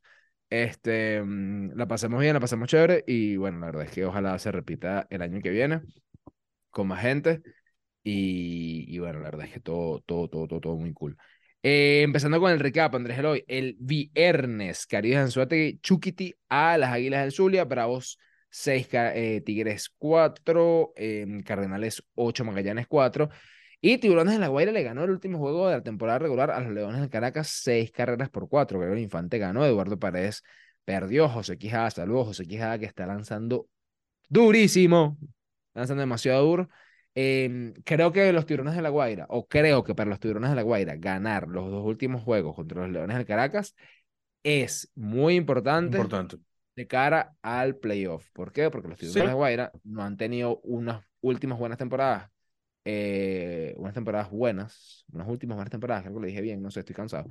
Este, 0.49 1.21
mm, 1.23 1.71
la 1.75 1.87
pasamos 1.87 2.19
bien, 2.19 2.33
la 2.33 2.41
pasamos 2.41 2.67
chévere 2.67 3.05
y 3.07 3.37
bueno, 3.37 3.59
la 3.59 3.67
verdad 3.67 3.83
es 3.85 3.91
que 3.91 4.05
ojalá 4.05 4.37
se 4.37 4.51
repita 4.51 5.07
el 5.09 5.21
año 5.21 5.41
que 5.41 5.49
viene 5.51 5.81
con 6.69 6.87
más 6.87 7.01
gente 7.01 7.41
y, 8.03 8.85
y 8.87 8.99
bueno, 8.99 9.19
la 9.19 9.31
verdad 9.31 9.47
es 9.47 9.53
que 9.53 9.59
todo, 9.59 10.01
todo, 10.01 10.27
todo, 10.27 10.47
todo, 10.47 10.59
todo 10.61 10.75
muy 10.77 10.93
cool. 10.93 11.17
Eh, 11.63 12.01
empezando 12.01 12.39
con 12.39 12.51
el 12.51 12.59
recap, 12.59 12.95
Andrés 12.95 13.19
Eloy, 13.19 13.45
el 13.47 13.75
viernes, 13.79 14.87
Caribe 14.87 15.17
Anzuategui, 15.17 15.79
Chuquiti 15.79 16.33
a 16.49 16.77
las 16.77 16.91
Águilas 16.91 17.21
del 17.21 17.31
Zulia, 17.31 17.65
Bravos 17.65 18.17
6, 18.49 18.87
eh, 18.91 19.41
Tigres 19.45 19.89
4, 19.97 20.93
eh, 20.95 21.27
Cardenales 21.45 22.03
8, 22.15 22.45
Magallanes 22.45 22.87
4. 22.87 23.29
Y 23.79 23.97
Tiburones 23.97 24.33
de 24.35 24.39
la 24.39 24.47
Guaira 24.47 24.71
le 24.71 24.83
ganó 24.83 25.03
el 25.03 25.11
último 25.11 25.39
juego 25.39 25.67
de 25.67 25.75
la 25.77 25.83
temporada 25.83 26.19
regular 26.19 26.51
a 26.51 26.59
los 26.61 26.71
Leones 26.71 27.01
del 27.01 27.09
Caracas, 27.09 27.47
seis 27.49 27.91
carreras 27.91 28.29
por 28.29 28.47
cuatro. 28.47 28.79
Gabriel 28.79 29.03
Infante 29.03 29.39
ganó, 29.39 29.65
Eduardo 29.65 29.97
Paredes 29.97 30.43
perdió, 30.85 31.29
José 31.29 31.57
Quijada, 31.57 31.89
saludos, 31.89 32.27
José 32.27 32.45
Quijada 32.45 32.77
que 32.77 32.85
está 32.85 33.07
lanzando 33.07 33.67
durísimo, 34.29 35.17
lanzando 35.73 36.01
demasiado 36.01 36.43
duro. 36.45 36.69
Eh, 37.15 37.73
creo 37.83 38.11
que 38.11 38.31
los 38.31 38.45
Tiburones 38.45 38.75
de 38.75 38.81
la 38.81 38.89
Guaira, 38.89 39.25
o 39.29 39.47
creo 39.47 39.83
que 39.83 39.95
para 39.95 40.09
los 40.09 40.19
Tiburones 40.19 40.49
de 40.49 40.55
la 40.55 40.61
Guaira, 40.61 40.95
ganar 40.95 41.47
los 41.47 41.69
dos 41.69 41.85
últimos 41.85 42.23
juegos 42.23 42.55
contra 42.55 42.81
los 42.81 42.91
Leones 42.91 43.17
del 43.17 43.25
Caracas 43.25 43.75
es 44.43 44.89
muy 44.95 45.35
importante, 45.35 45.97
Importante. 45.97 46.37
de 46.75 46.87
cara 46.87 47.35
al 47.41 47.75
playoff. 47.75 48.29
¿Por 48.31 48.51
qué? 48.51 48.69
Porque 48.69 48.87
los 48.87 48.97
Tiburones 48.97 49.23
Sí. 49.23 49.29
de 49.29 49.33
Guaira 49.35 49.71
no 49.83 50.03
han 50.03 50.17
tenido 50.17 50.59
unas 50.63 51.03
últimas 51.21 51.59
buenas 51.59 51.77
temporadas 51.77 52.29
eh, 52.85 53.75
unas 53.77 53.93
temporadas 53.93 54.31
buenas, 54.31 55.05
unas 55.11 55.27
últimas 55.27 55.55
buenas 55.55 55.71
temporadas, 55.71 56.03
creo 56.03 56.15
que 56.15 56.19
lo 56.21 56.25
dije 56.27 56.41
bien, 56.41 56.61
no 56.63 56.71
sé, 56.71 56.79
estoy 56.79 56.95
cansado, 56.95 57.27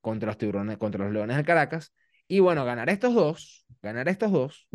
contra 0.00 0.26
los 0.28 0.38
tiburones, 0.38 0.76
contra 0.78 1.04
los 1.04 1.12
leones 1.12 1.36
de 1.36 1.44
Caracas. 1.44 1.92
Y 2.26 2.40
bueno, 2.40 2.64
ganar 2.64 2.88
estos 2.90 3.14
dos, 3.14 3.64
ganar 3.80 4.08
estos 4.08 4.32
dos, 4.32 4.68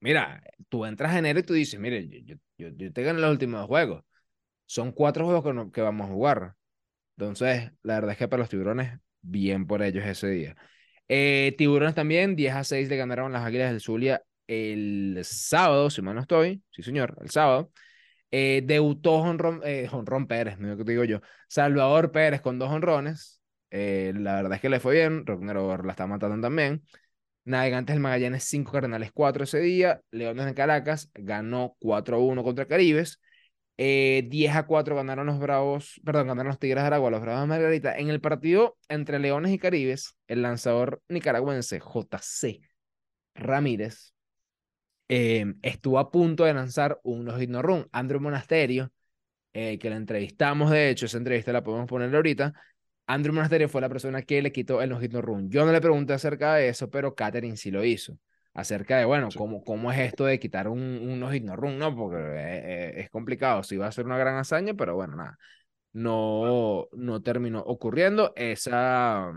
mira, 0.00 0.42
tú 0.68 0.84
entras 0.84 1.12
a 1.12 1.18
enero 1.18 1.38
y 1.40 1.42
tú 1.42 1.52
dices, 1.54 1.78
mire, 1.78 2.08
yo, 2.24 2.36
yo, 2.58 2.68
yo, 2.76 2.92
te 2.92 3.02
gané 3.02 3.20
los 3.20 3.30
últimos 3.30 3.66
juegos. 3.66 4.04
Son 4.66 4.92
cuatro 4.92 5.24
juegos 5.26 5.44
que, 5.44 5.52
no- 5.54 5.72
que 5.72 5.82
vamos 5.82 6.08
a 6.10 6.12
jugar. 6.12 6.54
Entonces, 7.18 7.72
la 7.82 7.94
verdad 7.96 8.12
es 8.12 8.18
que 8.18 8.28
para 8.28 8.40
los 8.42 8.50
tiburones, 8.50 8.98
bien 9.22 9.66
por 9.66 9.82
ellos 9.82 10.04
ese 10.06 10.28
día. 10.28 10.56
Eh, 11.08 11.54
tiburones 11.58 11.94
también, 11.94 12.36
10 12.36 12.54
a 12.54 12.64
6 12.64 12.88
le 12.88 12.96
ganaron 12.96 13.32
las 13.32 13.44
Águilas 13.44 13.70
del 13.72 13.80
Zulia 13.80 14.22
el 14.48 15.20
sábado, 15.24 15.90
si 15.90 16.02
mal 16.02 16.14
no 16.16 16.22
estoy, 16.22 16.62
sí 16.70 16.82
señor, 16.82 17.16
el 17.22 17.30
sábado. 17.30 17.72
Eh, 18.30 18.62
debutó 18.64 19.20
Jonrón, 19.22 19.60
eh, 19.64 19.88
Pérez, 20.28 20.58
no 20.58 20.76
que 20.76 20.84
te 20.84 20.92
digo 20.92 21.04
yo. 21.04 21.20
Salvador 21.48 22.12
Pérez 22.12 22.40
con 22.40 22.58
dos 22.58 22.70
honrones. 22.70 23.42
Eh, 23.70 24.12
la 24.16 24.34
verdad 24.36 24.54
es 24.54 24.60
que 24.60 24.68
le 24.70 24.80
fue 24.80 24.94
bien. 24.94 25.26
Rocknero 25.26 25.76
la 25.82 25.92
está 25.92 26.06
matando 26.06 26.40
también. 26.40 26.82
Navegantes 27.44 27.94
del 27.94 28.00
Magallanes 28.00 28.44
5, 28.44 28.72
Cardenales 28.72 29.10
4 29.12 29.44
ese 29.44 29.60
día. 29.60 30.00
Leones 30.10 30.46
de 30.46 30.54
Caracas 30.54 31.10
ganó 31.14 31.76
4-1 31.80 32.42
contra 32.42 32.66
Caribes. 32.66 33.20
Eh, 33.76 34.26
10 34.28 34.56
a 34.56 34.66
4 34.66 34.94
ganaron 34.94 35.26
los 35.26 35.38
Bravos, 35.38 36.00
perdón, 36.04 36.26
ganaron 36.28 36.48
los 36.48 36.58
Tigres 36.58 36.82
de 36.82 36.88
Aragua, 36.88 37.10
los 37.10 37.22
Bravos 37.22 37.42
de 37.42 37.46
Margarita. 37.46 37.96
En 37.96 38.10
el 38.10 38.20
partido 38.20 38.76
entre 38.88 39.18
Leones 39.18 39.52
y 39.52 39.58
Caribes, 39.58 40.16
el 40.28 40.42
lanzador 40.42 41.02
nicaragüense 41.08 41.80
JC 41.80 42.60
Ramírez 43.34 44.12
eh, 45.08 45.54
estuvo 45.62 45.98
a 45.98 46.10
punto 46.10 46.44
de 46.44 46.54
lanzar 46.54 47.00
un 47.02 47.28
hit 47.38 47.50
no 47.50 47.62
run. 47.62 47.88
Andrew 47.90 48.20
Monasterio, 48.20 48.92
eh, 49.52 49.78
que 49.78 49.90
la 49.90 49.96
entrevistamos, 49.96 50.70
de 50.70 50.90
hecho, 50.90 51.06
esa 51.06 51.18
entrevista 51.18 51.52
la 51.52 51.64
podemos 51.64 51.88
poner 51.88 52.14
ahorita. 52.14 52.52
Andrew 53.12 53.34
Monasterio 53.34 53.68
fue 53.68 53.80
la 53.80 53.88
persona 53.88 54.22
que 54.22 54.42
le 54.42 54.52
quitó 54.52 54.82
el 54.82 54.90
no 54.90 55.00
hit 55.00 55.12
no 55.12 55.20
run. 55.22 55.50
Yo 55.50 55.64
no 55.64 55.72
le 55.72 55.80
pregunté 55.80 56.12
acerca 56.12 56.54
de 56.54 56.68
eso, 56.68 56.90
pero 56.90 57.14
Katherine 57.14 57.56
sí 57.56 57.70
lo 57.70 57.84
hizo. 57.84 58.16
Acerca 58.54 58.98
de, 58.98 59.04
bueno, 59.04 59.28
Sí. 59.30 59.38
¿cómo, 59.38 59.62
cómo 59.64 59.92
es 59.92 59.98
esto 60.00 60.24
de 60.26 60.38
quitar 60.40 60.68
un, 60.68 60.80
un 60.80 61.20
no 61.20 61.30
hit 61.30 61.44
no 61.44 61.56
run? 61.56 61.78
No, 61.78 61.94
porque 61.94 62.16
eh, 62.18 62.92
eh, 62.98 63.00
es 63.00 63.10
complicado. 63.10 63.62
Sí 63.62 63.76
va 63.76 63.86
a 63.88 63.92
ser 63.92 64.06
una 64.06 64.18
gran 64.18 64.36
hazaña, 64.36 64.74
pero 64.74 64.94
bueno, 64.96 65.16
nada. 65.16 65.38
No, 65.92 66.88
no 66.92 67.22
terminó 67.22 67.60
ocurriendo. 67.60 68.32
Esa, 68.36 69.32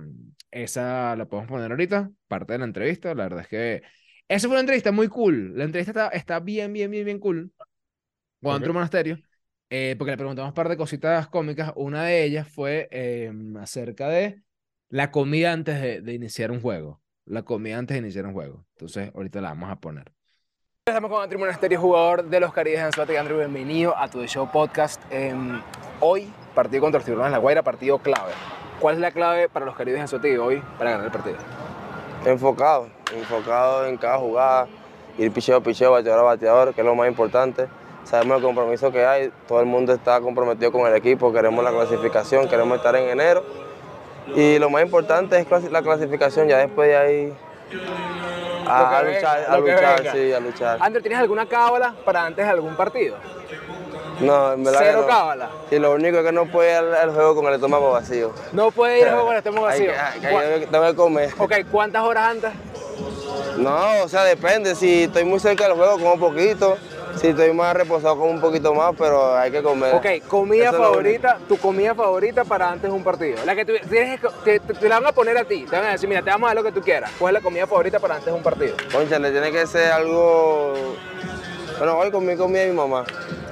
esa 0.51 1.15
la 1.15 1.25
podemos 1.27 1.49
poner 1.49 1.71
ahorita, 1.71 2.11
parte 2.27 2.53
de 2.53 2.59
la 2.59 2.65
entrevista. 2.65 3.15
La 3.15 3.23
verdad 3.23 3.41
es 3.41 3.47
que 3.47 3.81
esa 4.27 4.47
fue 4.47 4.55
una 4.55 4.61
entrevista 4.61 4.91
muy 4.91 5.07
cool. 5.07 5.53
La 5.57 5.63
entrevista 5.65 5.91
está, 5.91 6.07
está 6.09 6.39
bien, 6.39 6.73
bien, 6.73 6.91
bien, 6.91 7.05
bien 7.05 7.19
cool. 7.19 7.51
Con 8.41 8.53
Ok. 8.53 8.55
Andrew 8.55 8.73
Monasterio. 8.73 9.19
Eh, 9.75 9.95
porque 9.97 10.11
le 10.11 10.17
preguntamos 10.17 10.51
un 10.51 10.53
par 10.53 10.69
de 10.69 10.77
cositas 10.77 11.27
cómicas. 11.29 11.73
Una 11.75 12.03
de 12.03 12.23
ellas 12.23 12.47
fue 12.47 12.87
eh, 12.91 13.33
acerca 13.59 14.07
de 14.07 14.43
la 14.89 15.09
comida 15.09 15.51
antes 15.51 15.81
de, 15.81 16.01
de 16.01 16.13
iniciar 16.13 16.51
un 16.51 16.61
juego. 16.61 17.01
La 17.25 17.41
comida 17.41 17.79
antes 17.79 17.95
de 17.95 18.01
iniciar 18.01 18.27
un 18.27 18.33
juego. 18.33 18.67
Entonces, 18.75 19.09
ahorita 19.15 19.41
la 19.41 19.49
vamos 19.49 19.71
a 19.71 19.77
poner. 19.77 20.13
Estamos 20.85 21.09
con 21.09 21.23
Andrew 21.23 21.39
Monasterio, 21.39 21.81
jugador 21.81 22.29
de 22.29 22.39
los 22.39 22.53
Caribes 22.53 22.81
de 22.81 22.85
Anzuategui. 22.85 23.17
Andrew, 23.17 23.39
bienvenido 23.39 23.97
a 23.97 24.07
tu 24.07 24.19
The 24.19 24.27
Show 24.27 24.47
Podcast. 24.51 25.01
Em, 25.09 25.59
hoy, 26.01 26.31
partido 26.53 26.81
contra 26.81 26.99
los 26.99 27.05
Tiburones 27.05 27.31
de 27.31 27.37
la 27.37 27.39
Guaira, 27.39 27.63
partido 27.63 27.97
clave. 27.97 28.31
¿Cuál 28.79 28.93
es 28.93 29.01
la 29.01 29.09
clave 29.09 29.49
para 29.49 29.65
los 29.65 29.75
Caribes 29.75 29.97
de 29.97 30.01
Anzuategui 30.01 30.37
hoy 30.37 30.61
para 30.77 30.91
ganar 30.91 31.07
el 31.07 31.11
partido? 31.11 31.37
enfocado, 32.27 32.89
enfocado 33.11 33.87
en 33.87 33.97
cada 33.97 34.19
jugada, 34.19 34.67
ir 35.17 35.31
picheo, 35.31 35.63
picheo, 35.63 35.91
bateador 35.91 36.19
a 36.19 36.23
bateador, 36.23 36.73
que 36.75 36.81
es 36.81 36.85
lo 36.85 36.93
más 36.93 37.07
importante. 37.07 37.67
Sabemos 38.05 38.37
el 38.37 38.43
compromiso 38.43 38.91
que 38.91 39.05
hay, 39.05 39.31
todo 39.47 39.59
el 39.59 39.65
mundo 39.65 39.93
está 39.93 40.19
comprometido 40.21 40.71
con 40.71 40.85
el 40.87 40.95
equipo, 40.95 41.31
queremos 41.33 41.63
la 41.63 41.71
clasificación, 41.71 42.47
queremos 42.47 42.77
estar 42.77 42.95
en 42.95 43.09
enero. 43.09 43.43
Y 44.35 44.57
lo 44.59 44.69
más 44.69 44.83
importante 44.83 45.37
es 45.39 45.71
la 45.71 45.81
clasificación, 45.81 46.47
ya 46.47 46.57
después 46.57 46.87
de 46.89 46.97
ahí 46.97 47.33
a, 48.67 49.03
luchar, 49.03 49.45
a 49.49 49.57
luchar, 49.57 50.11
sí, 50.11 50.31
a 50.33 50.39
luchar. 50.39 50.77
Andrew, 50.81 51.01
¿tienes 51.01 51.19
alguna 51.19 51.45
cábala 51.47 51.93
para 52.05 52.25
antes 52.25 52.45
de 52.45 52.51
algún 52.51 52.75
partido? 52.75 53.15
No, 54.19 54.53
en 54.53 54.63
verdad 54.63 54.79
Cero 54.83 54.99
no. 55.01 55.07
cábala. 55.07 55.49
Sí, 55.69 55.79
lo 55.79 55.91
único 55.93 56.19
es 56.19 56.25
que 56.25 56.31
no 56.31 56.45
puede 56.45 56.71
ir 56.71 56.77
al, 56.77 56.93
al 56.95 57.11
juego 57.13 57.35
con 57.35 57.45
el 57.47 57.55
estómago 57.55 57.91
vacío. 57.91 58.31
No 58.53 58.69
puede 58.71 58.99
ir 59.01 59.07
a 59.07 59.11
juego 59.11 59.25
con 59.25 59.33
el 59.35 59.37
estómago 59.43 59.67
Hay 59.67 59.87
vacío. 59.87 59.91
que- 60.21 60.27
hay 60.27 60.33
¿Cuá- 60.33 60.59
que- 60.59 60.67
tengo 60.67 60.85
que 60.85 60.95
comer. 60.95 61.29
Ok, 61.39 61.53
¿cuántas 61.71 62.03
horas 62.03 62.29
antes? 62.29 62.51
No, 63.57 64.03
o 64.03 64.07
sea, 64.07 64.23
depende. 64.23 64.75
Si 64.75 65.03
estoy 65.03 65.25
muy 65.25 65.39
cerca 65.39 65.65
del 65.67 65.73
juego, 65.73 65.93
como 65.99 66.17
poquito. 66.19 66.77
Si 67.15 67.27
estoy 67.27 67.53
más 67.53 67.73
reposado, 67.75 68.17
como 68.17 68.31
un 68.31 68.41
poquito 68.41 68.73
más, 68.73 68.93
pero 68.97 69.35
hay 69.37 69.49
que 69.51 69.61
comer. 69.63 69.95
Ok, 69.95 70.27
comida 70.27 70.69
Eso 70.69 70.77
favorita, 70.77 71.37
tu 71.47 71.57
comida 71.57 71.95
favorita 71.95 72.43
para 72.43 72.69
antes 72.69 72.89
de 72.89 72.95
un 72.95 73.03
partido. 73.03 73.37
La 73.45 73.55
que 73.55 73.63
tú, 73.65 73.73
tienes 73.89 74.19
que- 74.19 74.27
te, 74.43 74.59
te- 74.59 74.73
te 74.73 74.89
la 74.89 74.99
van 74.99 75.07
a 75.09 75.11
poner 75.13 75.37
a 75.37 75.45
ti. 75.45 75.65
Te 75.69 75.75
van 75.77 75.85
a 75.85 75.91
decir, 75.91 76.09
mira, 76.09 76.21
te 76.21 76.29
vamos 76.31 76.47
a 76.47 76.49
dar 76.49 76.55
lo 76.57 76.63
que 76.63 76.71
tú 76.71 76.81
quieras. 76.81 77.11
¿Cuál 77.17 77.35
es 77.35 77.41
la 77.41 77.43
comida 77.43 77.65
favorita 77.67 77.99
para 77.99 78.15
antes 78.15 78.25
de 78.27 78.33
un 78.33 78.43
partido? 78.43 78.75
Concha, 78.91 79.19
le 79.19 79.31
tiene 79.31 79.51
que 79.51 79.65
ser 79.67 79.91
algo. 79.91 80.73
Bueno, 81.83 81.97
hoy 81.97 82.11
comí 82.11 82.37
comida 82.37 82.61
de 82.61 82.69
mi 82.69 82.77
mamá. 82.77 83.03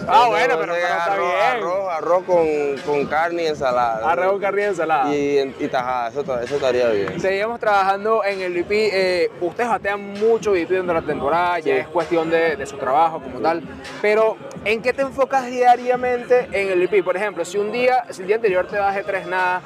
Ah, 0.08 0.28
bueno, 0.30 0.56
pero, 0.58 0.72
pero 0.72 0.76
está 0.76 1.04
arroz, 1.04 1.28
bien. 1.28 1.42
Arroz, 1.42 1.90
arroz 1.90 2.24
con, 2.24 2.48
con 2.86 3.06
carne 3.06 3.44
y 3.44 3.48
ensalada. 3.48 4.10
Arroz 4.10 4.32
con 4.32 4.40
carne 4.40 4.62
y 4.62 4.66
ensalada. 4.68 5.14
Y, 5.14 5.56
y 5.60 5.68
tajada, 5.68 6.08
eso, 6.08 6.40
eso 6.40 6.56
estaría 6.56 6.88
bien. 6.92 7.20
Seguimos 7.20 7.60
trabajando 7.60 8.24
en 8.24 8.40
el 8.40 8.54
VP. 8.54 8.90
eh, 8.94 9.32
ustedes 9.42 9.70
batean 9.70 10.14
mucho 10.14 10.52
VP 10.54 10.76
durante 10.78 10.94
la 10.94 11.02
temporada, 11.02 11.60
ya 11.60 11.76
es 11.76 11.88
cuestión 11.90 12.30
de, 12.30 12.56
de 12.56 12.66
su 12.66 12.78
trabajo 12.78 13.20
como 13.22 13.42
tal. 13.42 13.64
Pero, 14.02 14.38
¿en 14.64 14.82
qué 14.82 14.94
te 14.94 15.02
enfocas 15.02 15.48
diariamente 15.48 16.48
en 16.54 16.70
el 16.70 16.80
VP? 16.88 17.04
Por 17.04 17.18
ejemplo, 17.18 17.44
si 17.44 17.58
un 17.58 17.70
día, 17.74 18.06
si 18.12 18.22
el 18.22 18.28
día 18.28 18.38
anterior 18.38 18.66
te 18.66 18.78
das 18.78 18.98
tres 19.06 19.28
nada, 19.28 19.62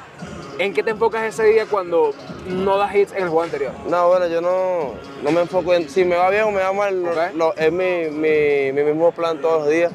¿en 0.58 0.72
qué 0.74 0.82
te 0.82 0.90
enfocas 0.90 1.22
ese 1.24 1.44
día 1.44 1.66
cuando 1.66 2.12
no 2.48 2.76
das 2.78 2.94
hits 2.94 3.12
en 3.12 3.18
el 3.24 3.28
juego 3.28 3.42
anterior? 3.42 3.72
No, 3.88 4.08
bueno, 4.08 4.26
yo 4.26 4.40
no, 4.40 4.92
no 5.22 5.30
me 5.30 5.42
enfoco 5.42 5.74
en 5.74 5.88
si 5.88 6.04
me 6.04 6.16
va 6.16 6.30
bien 6.30 6.44
o 6.44 6.50
me 6.50 6.60
va 6.62 6.72
mal, 6.72 7.02
lo- 7.34 7.54
es 7.56 7.72
mi, 7.72 8.08
mi, 8.10 8.72
mi 8.72 8.82
mismo 8.84 9.12
plan 9.12 9.40
todos 9.40 9.62
los 9.62 9.70
días. 9.70 9.92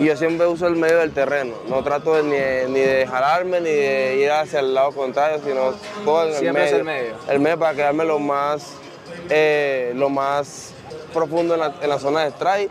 Y 0.00 0.06
yo 0.06 0.16
siempre 0.16 0.46
uso 0.48 0.66
el 0.66 0.74
medio 0.74 0.98
del 0.98 1.12
terreno. 1.12 1.54
No 1.68 1.82
trato 1.84 2.14
de, 2.14 2.22
ni, 2.24 2.30
de, 2.36 2.66
ni 2.68 2.80
de 2.80 3.06
jalarme 3.06 3.60
ni 3.60 3.70
de 3.70 4.16
ir 4.16 4.30
hacia 4.32 4.58
el 4.58 4.74
lado 4.74 4.90
contrario, 4.90 5.40
sino 5.44 5.72
todo 6.04 6.24
en 6.24 6.30
el 6.30 6.34
Siempre 6.40 6.64
es 6.64 6.70
medio. 6.72 6.78
el 6.78 6.84
medio. 6.84 7.14
El 7.28 7.40
medio 7.40 7.58
para 7.60 7.74
quedarme 7.76 8.04
lo 8.04 8.18
más, 8.18 8.72
eh, 9.30 9.92
lo 9.94 10.08
más 10.08 10.72
profundo 11.12 11.54
en 11.54 11.60
la, 11.60 11.74
en 11.80 11.88
la 11.88 11.98
zona 12.00 12.24
de 12.24 12.30
strike. 12.30 12.70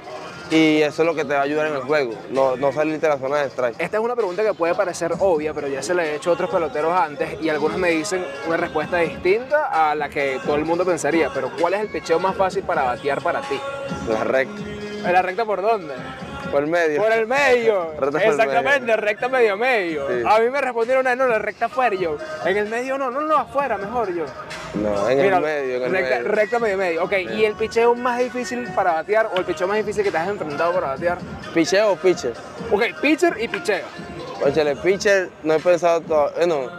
Y 0.52 0.82
eso 0.82 1.02
es 1.02 1.06
lo 1.08 1.16
que 1.16 1.26
te 1.26 1.34
va 1.34 1.40
a 1.40 1.44
ayudar 1.44 1.68
en 1.68 1.74
el 1.76 1.82
juego, 1.82 2.14
no, 2.30 2.56
no 2.58 2.72
salirte 2.72 3.08
de 3.08 3.14
la 3.14 3.20
zona 3.20 3.38
de 3.38 3.48
strike. 3.50 3.76
Esta 3.80 3.98
es 3.98 4.04
una 4.04 4.16
pregunta 4.16 4.44
que 4.44 4.54
puede 4.54 4.76
parecer 4.76 5.14
obvia, 5.20 5.54
pero 5.54 5.68
ya 5.68 5.82
se 5.82 5.94
la 5.94 6.06
he 6.06 6.16
hecho 6.16 6.30
a 6.30 6.34
otros 6.34 6.50
peloteros 6.50 6.94
antes 6.96 7.42
y 7.42 7.50
algunos 7.50 7.78
me 7.78 7.90
dicen 7.90 8.24
una 8.46 8.58
respuesta 8.58 8.98
distinta 8.98 9.90
a 9.92 9.96
la 9.96 10.10
que 10.10 10.40
todo 10.46 10.56
el 10.56 10.66
mundo 10.66 10.86
pensaría. 10.86 11.30
Pero 11.34 11.50
¿cuál 11.60 11.74
es 11.74 11.82
el 11.82 11.88
pecheo 11.90 12.20
más 12.20 12.36
fácil 12.36 12.64
para 12.64 12.84
batear 12.84 13.22
para 13.22 13.42
ti? 13.42 13.60
La 14.08 14.24
recta, 14.24 14.62
¿En 15.06 15.14
la 15.14 15.22
recta 15.22 15.46
por 15.46 15.62
dónde? 15.62 15.94
por 16.52 16.62
el 16.62 16.70
medio. 16.70 17.02
Por 17.02 17.12
el 17.12 17.26
medio. 17.26 17.94
Exactamente, 18.22 18.82
medio. 18.82 18.98
recta 18.98 19.28
medio 19.28 19.58
medio. 19.58 20.08
Sí. 20.08 20.24
A 20.28 20.40
mí 20.40 20.52
me 20.52 20.62
respondieron, 20.62 21.08
"Ay, 21.08 21.16
no, 21.18 21.26
la 21.26 21.40
recta 21.40 21.66
afuera 21.66 21.96
yo. 21.96 22.18
En 22.46 22.56
el 22.58 22.68
medio 22.68 22.96
no, 23.00 23.10
no, 23.10 23.22
no, 23.22 23.38
afuera, 23.38 23.76
mejor 23.78 24.14
yo. 24.14 24.26
No, 24.76 25.10
en 25.10 25.22
Mira, 25.22 25.38
el 25.38 25.44
medio, 25.44 25.76
en 25.78 25.84
el 25.84 25.92
recta, 25.92 26.16
medio. 26.18 26.32
recta 26.32 26.60
medio 26.60 26.78
medio. 26.78 27.04
Ok, 27.04 27.14
¿y 27.36 27.46
el 27.46 27.54
picheo 27.54 27.94
más 27.96 28.20
difícil 28.20 28.68
para 28.74 28.94
batear 28.94 29.30
o 29.34 29.38
el 29.38 29.46
picheo 29.46 29.68
más 29.68 29.78
difícil 29.78 30.04
que 30.04 30.12
te 30.12 30.18
has 30.18 30.28
enfrentado 30.28 30.74
para 30.74 30.88
batear? 30.88 31.20
¿Picheo 31.54 31.92
o 31.92 31.96
pitcher? 31.96 32.34
Ok, 32.72 32.84
pitcher 33.02 33.36
y 33.40 33.48
picheo. 33.48 33.86
Oye, 34.44 34.76
pitcher 34.78 35.30
no 35.44 35.54
he 35.54 35.60
pensado 35.60 36.02
todo. 36.02 36.32
Bueno, 36.36 36.70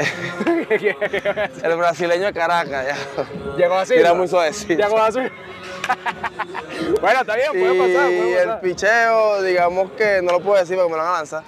el 1.62 1.76
brasileño 1.76 2.26
de 2.26 2.32
Caracas, 2.32 2.86
ya. 2.86 3.26
Llegó 3.56 3.74
así. 3.76 3.94
Tira 3.94 4.10
¿no? 4.10 4.16
muy 4.16 4.28
suavecito. 4.28 4.74
Llegó 4.74 4.98
así. 4.98 5.20
bueno, 7.00 7.20
está 7.20 7.36
bien, 7.36 7.50
puede 7.52 7.78
pasar, 7.78 8.12
y 8.12 8.16
puede 8.16 8.42
el 8.42 8.48
pasar. 8.48 8.60
picheo, 8.60 9.42
digamos 9.42 9.90
que 9.92 10.20
no 10.22 10.32
lo 10.32 10.40
puedo 10.40 10.58
decir 10.58 10.76
porque 10.76 10.90
me 10.90 10.96
lo 10.96 11.02
van 11.02 11.12
a 11.12 11.16
lanzar. 11.18 11.42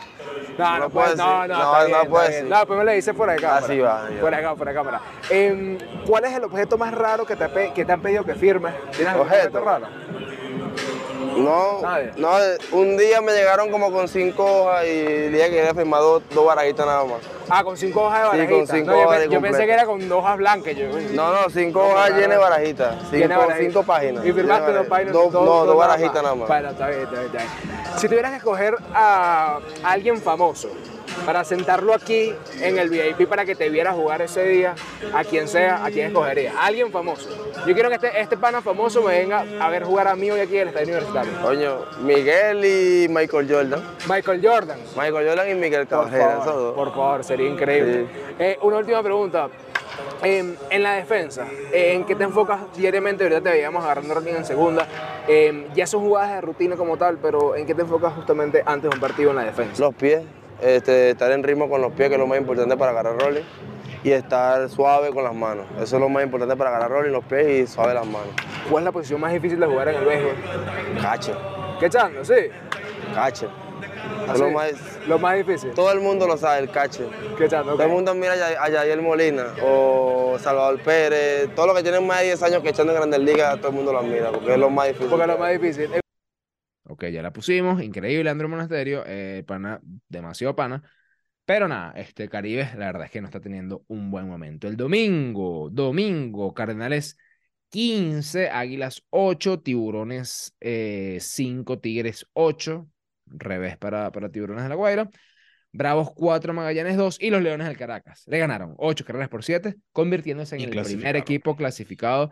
No, 0.58 0.70
no, 0.70 0.78
no 0.80 0.90
puede, 0.90 1.14
puedo 1.14 1.16
no, 1.16 1.46
no, 1.48 1.58
No, 1.58 1.86
bien, 1.86 2.10
no 2.10 2.18
decir. 2.20 2.44
No, 2.44 2.66
pues 2.66 2.78
me 2.78 2.84
le 2.84 2.94
dice 2.94 3.14
fuera 3.14 3.32
de 3.32 3.40
cámara. 3.40 3.64
Así 3.64 3.78
va. 3.78 4.08
Fuera 4.20 4.36
de 4.36 4.42
cámara, 4.42 4.56
fuera 4.56 4.72
de 4.72 4.76
cámara. 4.76 5.00
Em, 5.30 5.78
¿Cuál 6.06 6.24
es 6.24 6.32
el 6.34 6.44
objeto 6.44 6.76
más 6.78 6.92
raro 6.92 7.24
que 7.24 7.36
te, 7.36 7.72
que 7.72 7.84
te 7.84 7.92
han 7.92 8.02
pedido 8.02 8.24
que 8.24 8.34
firmes? 8.34 8.74
¿Tienes 8.90 9.08
algún 9.08 9.26
objeto 9.26 9.60
raro? 9.60 9.86
No, 11.36 11.80
Nadie. 11.80 12.10
no, 12.16 12.30
un 12.72 12.96
día 12.96 13.20
me 13.20 13.32
llegaron 13.32 13.70
como 13.70 13.90
con 13.92 14.08
cinco 14.08 14.44
hojas 14.44 14.84
y 14.86 15.28
dije 15.28 15.50
que 15.50 15.60
había 15.60 15.74
firmado 15.74 16.14
dos, 16.20 16.22
dos 16.34 16.46
barajitas 16.46 16.86
nada 16.86 17.04
más. 17.04 17.18
Ah, 17.48 17.64
con 17.64 17.76
cinco 17.76 18.02
hojas 18.04 18.18
de 18.20 18.24
Sí, 18.24 18.28
barajita. 18.38 18.56
con 18.56 18.66
cinco 18.66 18.90
no, 18.90 18.96
yo, 18.96 19.04
hojas 19.06 19.16
pe- 19.18 19.22
de 19.28 19.34
yo 19.34 19.40
pensé 19.40 19.66
que 19.66 19.72
era 19.72 19.84
con 19.86 20.12
hojas 20.12 20.36
blancas. 20.36 20.76
Yo, 20.76 20.86
No, 21.12 21.32
no, 21.32 21.50
cinco 21.50 21.78
No, 21.80 21.88
hojas 21.90 22.10
llenas 22.10 22.28
de 22.30 22.36
barajitas. 22.36 22.94
Cinco, 23.10 23.16
de 23.28 23.36
barajitas. 23.36 23.58
cinco 23.58 23.82
páginas. 23.82 24.24
Y 24.26 24.32
firmaste 24.32 24.72
dos 24.72 24.86
páginas. 24.86 25.12
Dos, 25.12 25.32
dos- 25.32 25.44
no, 25.44 25.64
dos 25.66 25.76
barajitas 25.76 26.22
nada 26.22 26.34
más. 26.34 26.48
Bueno, 26.48 26.70
está 26.70 26.88
bien, 26.88 27.00
está 27.02 27.12
bien, 27.20 27.26
está 27.26 27.38
bien. 27.38 27.50
Si 27.98 28.08
tuvieras 28.08 28.30
que 28.30 28.36
escoger 28.38 28.74
a 28.94 29.58
alguien 29.84 30.18
famoso 30.20 30.68
para 31.24 31.44
sentarlo 31.44 31.94
aquí 31.94 32.34
en 32.60 32.78
el 32.78 32.90
VIP 32.90 33.28
para 33.28 33.44
que 33.44 33.54
te 33.54 33.68
viera 33.68 33.92
jugar 33.92 34.22
ese 34.22 34.44
día, 34.44 34.74
a 35.14 35.24
quien 35.24 35.48
sea, 35.48 35.84
¿a 35.84 35.90
quién 35.90 36.08
escogerías? 36.08 36.54
Alguien 36.58 36.90
famoso. 36.90 37.28
Yo 37.66 37.74
quiero 37.74 37.88
que 37.88 37.96
este, 37.96 38.20
este 38.20 38.36
pana 38.36 38.60
famoso 38.60 39.02
me 39.02 39.18
venga 39.18 39.44
a 39.60 39.68
ver 39.68 39.84
jugar 39.84 40.08
a 40.08 40.16
mí 40.16 40.30
hoy 40.30 40.40
aquí 40.40 40.56
en 40.56 40.62
el 40.62 40.68
Estadio 40.68 40.88
Universitario. 40.88 41.32
Coño, 41.42 41.78
Miguel 42.00 42.64
y 42.64 43.08
Michael 43.08 43.46
Jordan. 43.50 43.82
Michael 44.08 44.40
Jordan. 44.42 44.78
Michael 44.96 45.28
Jordan 45.28 45.50
y 45.50 45.54
Miguel 45.54 45.86
Por 45.86 46.10
Caballero, 46.10 46.30
esos 46.30 46.44
favor, 46.44 46.74
por 46.74 46.90
favor, 46.90 47.24
sería 47.24 47.48
increíble. 47.48 48.06
Eh, 48.38 48.58
una 48.62 48.78
última 48.78 49.02
pregunta. 49.02 49.48
Eh, 50.22 50.56
en 50.70 50.82
la 50.82 50.92
defensa, 50.92 51.46
eh, 51.72 51.94
¿en 51.94 52.04
qué 52.04 52.14
te 52.14 52.24
enfocas 52.24 52.60
diariamente? 52.76 53.24
Ahorita 53.24 53.40
te 53.40 53.50
veíamos 53.50 53.84
agarrando 53.84 54.14
rating 54.14 54.34
en 54.34 54.44
segunda. 54.44 54.86
Eh, 55.26 55.68
ya 55.74 55.86
son 55.86 56.02
jugadas 56.02 56.30
de 56.34 56.40
rutina 56.40 56.76
como 56.76 56.96
tal, 56.96 57.18
pero 57.18 57.56
¿en 57.56 57.66
qué 57.66 57.74
te 57.74 57.82
enfocas 57.82 58.12
justamente 58.14 58.62
antes 58.64 58.88
de 58.88 58.96
un 58.96 59.00
partido 59.00 59.30
en 59.30 59.36
la 59.36 59.44
defensa? 59.44 59.82
Los 59.82 59.94
pies, 59.94 60.22
este, 60.62 61.10
estar 61.10 61.30
en 61.32 61.42
ritmo 61.42 61.68
con 61.68 61.80
los 61.82 61.92
pies, 61.92 62.08
que 62.08 62.14
es 62.14 62.20
lo 62.20 62.26
más 62.26 62.38
importante 62.38 62.76
para 62.76 62.92
agarrar 62.92 63.18
rolling. 63.20 63.42
Y 64.04 64.10
estar 64.10 64.68
suave 64.68 65.10
con 65.10 65.22
las 65.22 65.34
manos. 65.34 65.66
Eso 65.80 65.96
es 65.96 66.00
lo 66.00 66.08
más 66.08 66.24
importante 66.24 66.56
para 66.56 66.70
agarrar 66.70 66.90
rolling, 66.90 67.12
los 67.12 67.24
pies 67.24 67.46
y 67.48 67.66
suave 67.72 67.94
las 67.94 68.04
manos. 68.06 68.28
¿Cuál 68.68 68.82
es 68.82 68.84
la 68.86 68.92
posición 68.92 69.20
más 69.20 69.32
difícil 69.32 69.60
de 69.60 69.66
jugar 69.66 69.88
en 69.88 69.94
el 69.96 70.04
béisbol? 70.04 70.34
Cache, 71.00 71.32
¿Qué 71.78 71.86
echando? 71.86 72.24
Sí. 72.24 72.34
cache. 73.14 73.46
Es 74.32 74.38
lo 74.38 74.50
más, 74.50 74.72
Lo 75.06 75.18
más 75.18 75.36
difícil. 75.36 75.70
todo 75.72 75.90
el 75.92 76.00
mundo 76.00 76.26
lo 76.26 76.36
sabe, 76.36 76.60
el 76.60 76.70
cache. 76.70 77.04
¿Qué 77.38 77.44
echando? 77.46 77.72
Todo 77.72 77.82
el 77.84 77.88
mundo 77.90 78.14
mira 78.14 78.32
a 78.32 78.68
Yael 78.68 79.02
Molina 79.02 79.46
o 79.62 80.36
Salvador 80.40 80.80
Pérez, 80.80 81.48
todos 81.54 81.68
los 81.68 81.76
que 81.76 81.82
tienen 81.82 82.04
más 82.06 82.20
de 82.20 82.26
10 82.26 82.42
años 82.44 82.62
que 82.62 82.70
echando 82.70 82.92
en 82.92 82.98
Grandes 82.98 83.20
Ligas, 83.20 83.56
todo 83.58 83.68
el 83.68 83.74
mundo 83.74 83.92
lo 83.92 83.98
admira, 84.00 84.30
porque 84.30 84.52
es 84.52 84.58
lo 84.58 84.70
más 84.70 84.88
difícil. 84.88 85.08
Porque 85.10 85.24
es 85.24 85.28
lo 85.28 85.38
más 85.38 85.52
difícil. 85.52 86.01
Ok, 87.02 87.10
ya 87.10 87.22
la 87.22 87.32
pusimos. 87.32 87.82
Increíble, 87.82 88.30
Andrew 88.30 88.48
Monasterio. 88.48 89.02
Eh, 89.06 89.42
pana, 89.44 89.80
demasiado 90.08 90.54
pana. 90.54 90.80
Pero 91.44 91.66
nada, 91.66 91.92
este 91.96 92.28
Caribe, 92.28 92.70
la 92.76 92.86
verdad 92.86 93.06
es 93.06 93.10
que 93.10 93.20
no 93.20 93.26
está 93.26 93.40
teniendo 93.40 93.84
un 93.88 94.12
buen 94.12 94.28
momento. 94.28 94.68
El 94.68 94.76
domingo, 94.76 95.68
domingo, 95.68 96.54
Cardenales 96.54 97.16
15, 97.70 98.50
Águilas 98.50 99.02
8, 99.10 99.62
Tiburones 99.62 100.54
eh, 100.60 101.18
5, 101.20 101.80
Tigres 101.80 102.26
8. 102.34 102.88
Revés 103.26 103.76
para, 103.78 104.12
para 104.12 104.30
Tiburones 104.30 104.62
de 104.62 104.68
la 104.68 104.76
Guaira. 104.76 105.10
Bravos 105.72 106.12
4, 106.14 106.54
Magallanes 106.54 106.96
2 106.96 107.16
y 107.20 107.30
los 107.30 107.42
Leones 107.42 107.66
del 107.66 107.76
Caracas. 107.76 108.22
Le 108.28 108.38
ganaron 108.38 108.74
8 108.76 109.04
carreras 109.04 109.28
por 109.28 109.42
7, 109.42 109.74
convirtiéndose 109.90 110.54
en 110.54 110.60
Y 110.60 110.64
el 110.64 110.82
primer 110.84 111.16
equipo 111.16 111.56
clasificado 111.56 112.30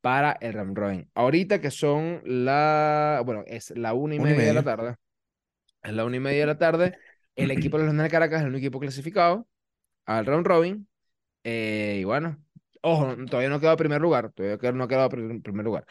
para 0.00 0.32
el 0.40 0.52
Ram 0.54 0.74
Robin. 0.74 1.10
Ahorita 1.14 1.60
que 1.60 1.70
son 1.70 2.22
la, 2.24 3.22
bueno, 3.24 3.44
es 3.46 3.70
la 3.76 3.94
una 3.94 4.14
y 4.16 4.18
Una 4.18 4.30
y 4.30 4.34
media 4.34 4.48
de 4.50 4.54
la 4.54 4.62
media. 4.62 4.64
tarde. 4.64 4.96
Es 5.82 5.92
la 5.92 6.04
una 6.04 6.16
y 6.16 6.20
media 6.20 6.40
de 6.40 6.46
la 6.46 6.58
tarde. 6.58 6.94
El 7.36 7.50
equipo 7.50 7.76
de 7.78 7.84
los 7.84 7.92
Leones 7.94 8.04
del 8.04 8.10
Caracas 8.12 8.38
es 8.40 8.42
el 8.44 8.50
único 8.50 8.66
equipo 8.66 8.80
clasificado 8.80 9.48
al 10.06 10.26
Round 10.26 10.46
Robin. 10.46 10.88
Eh, 11.44 11.98
y 12.00 12.04
bueno, 12.04 12.42
ojo, 12.82 13.16
todavía 13.30 13.48
no 13.50 13.56
ha 13.56 13.60
quedado 13.60 13.76
primer 13.78 14.00
lugar. 14.02 14.32
Todavía 14.32 14.72
no 14.72 14.84
ha 14.84 14.88
quedado 14.88 15.10
primer 15.10 15.64
lugar. 15.64 15.86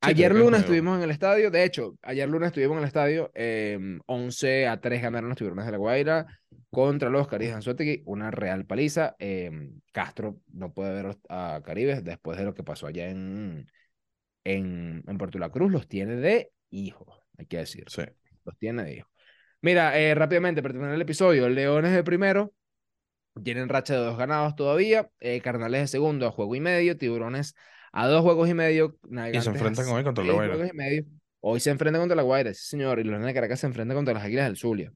Sí, 0.00 0.08
Ayer 0.10 0.32
lunes 0.34 0.60
estuvimos 0.60 0.96
en 0.98 1.02
el 1.04 1.10
estadio. 1.10 1.50
De 1.50 1.64
hecho, 1.64 1.96
ayer 2.02 2.28
lunes 2.28 2.48
estuvimos 2.48 2.74
en 2.76 2.82
el 2.82 2.86
estadio. 2.86 3.32
eh, 3.34 3.78
11 4.06 4.68
a 4.68 4.80
3 4.80 5.02
ganaron 5.02 5.30
los 5.30 5.38
tiburones 5.38 5.66
de 5.66 5.72
la 5.72 5.78
Guaira 5.78 6.26
contra 6.70 7.10
los 7.10 7.26
Caribes 7.26 7.52
de 7.52 7.56
Anzuategui. 7.56 8.02
Una 8.06 8.30
real 8.30 8.66
paliza. 8.66 9.16
eh, 9.18 9.50
Castro 9.92 10.38
no 10.52 10.72
puede 10.72 11.02
ver 11.02 11.16
a 11.28 11.60
Caribes 11.64 12.04
después 12.04 12.38
de 12.38 12.44
lo 12.44 12.54
que 12.54 12.62
pasó 12.62 12.86
allá 12.86 13.08
en, 13.08 13.66
en, 14.44 15.02
en 15.06 15.18
Puerto 15.18 15.38
La 15.38 15.50
Cruz. 15.50 15.72
Los 15.72 15.88
tiene 15.88 16.16
de 16.16 16.52
hijos, 16.70 17.20
hay 17.38 17.46
que 17.46 17.58
decir. 17.58 17.84
Sí. 17.88 18.02
Los 18.44 18.56
tiene 18.58 18.84
de 18.84 18.94
hijos. 18.98 19.10
Mira, 19.62 19.98
eh, 19.98 20.14
rápidamente, 20.14 20.62
para 20.62 20.72
terminar 20.72 20.94
el 20.94 21.02
episodio, 21.02 21.48
Leones 21.48 21.92
de 21.92 22.04
primero. 22.04 22.52
Tienen 23.42 23.68
racha 23.68 23.94
de 23.94 24.00
dos 24.00 24.16
ganados 24.16 24.56
todavía. 24.56 25.10
eh, 25.20 25.40
Carnales 25.42 25.82
de 25.82 25.86
segundo 25.88 26.26
a 26.26 26.30
juego 26.30 26.54
y 26.54 26.60
medio. 26.60 26.96
Tiburones 26.96 27.54
a 27.96 28.06
dos 28.08 28.22
juegos 28.22 28.48
y 28.48 28.54
medio. 28.54 28.96
Y 29.32 29.40
se 29.40 29.50
enfrentan 29.50 29.86
hoy 29.88 30.04
contra 30.04 30.24
la 30.24 30.32
Guaira. 30.32 30.56
Hoy 31.40 31.60
se 31.60 31.70
enfrentan 31.70 32.00
contra 32.02 32.16
la 32.16 32.22
Guaira, 32.22 32.52
sí 32.54 32.64
señor. 32.66 32.98
Y 32.98 33.04
los 33.04 33.22
de 33.24 33.34
Caracas 33.34 33.60
se 33.60 33.66
enfrentan 33.66 33.96
contra 33.96 34.14
las 34.14 34.24
Águilas 34.24 34.46
del 34.46 34.56
Zulia. 34.56 34.92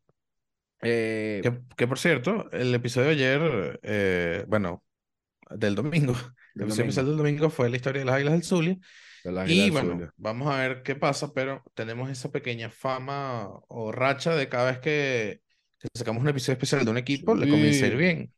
Eh, 0.82 1.40
Que, 1.42 1.60
que 1.76 1.86
por 1.86 1.98
cierto, 1.98 2.50
el 2.52 2.74
episodio 2.74 3.08
de 3.08 3.12
ayer, 3.14 3.80
eh, 3.82 4.44
bueno, 4.48 4.82
del 5.50 5.74
domingo, 5.74 6.12
el 6.54 6.68
del 6.68 6.80
episodio 6.80 6.86
domingo, 6.92 7.02
del 7.02 7.16
domingo 7.16 7.50
fue 7.50 7.68
la 7.70 7.76
historia 7.76 8.00
de 8.00 8.06
las 8.06 8.14
Águilas 8.16 8.32
del 8.34 8.42
Zulia. 8.44 8.78
de 9.24 9.52
Y 9.52 9.60
del 9.62 9.70
bueno, 9.72 9.92
Zulia. 9.92 10.12
vamos 10.16 10.52
a 10.52 10.58
ver 10.58 10.82
qué 10.82 10.94
pasa, 10.96 11.32
pero 11.34 11.62
tenemos 11.74 12.10
esa 12.10 12.30
pequeña 12.30 12.70
fama 12.70 13.48
o 13.68 13.92
racha 13.92 14.34
de 14.34 14.48
cada 14.48 14.70
vez 14.70 14.78
que, 14.80 15.40
que 15.78 15.88
sacamos 15.94 16.22
un 16.22 16.28
episodio 16.28 16.54
especial 16.54 16.84
de 16.84 16.90
un 16.90 16.98
equipo, 16.98 17.34
le 17.34 17.48
comienza 17.48 17.84
a 17.84 17.88
ir 17.88 17.92
Sí. 17.94 17.98
bien. 17.98 18.32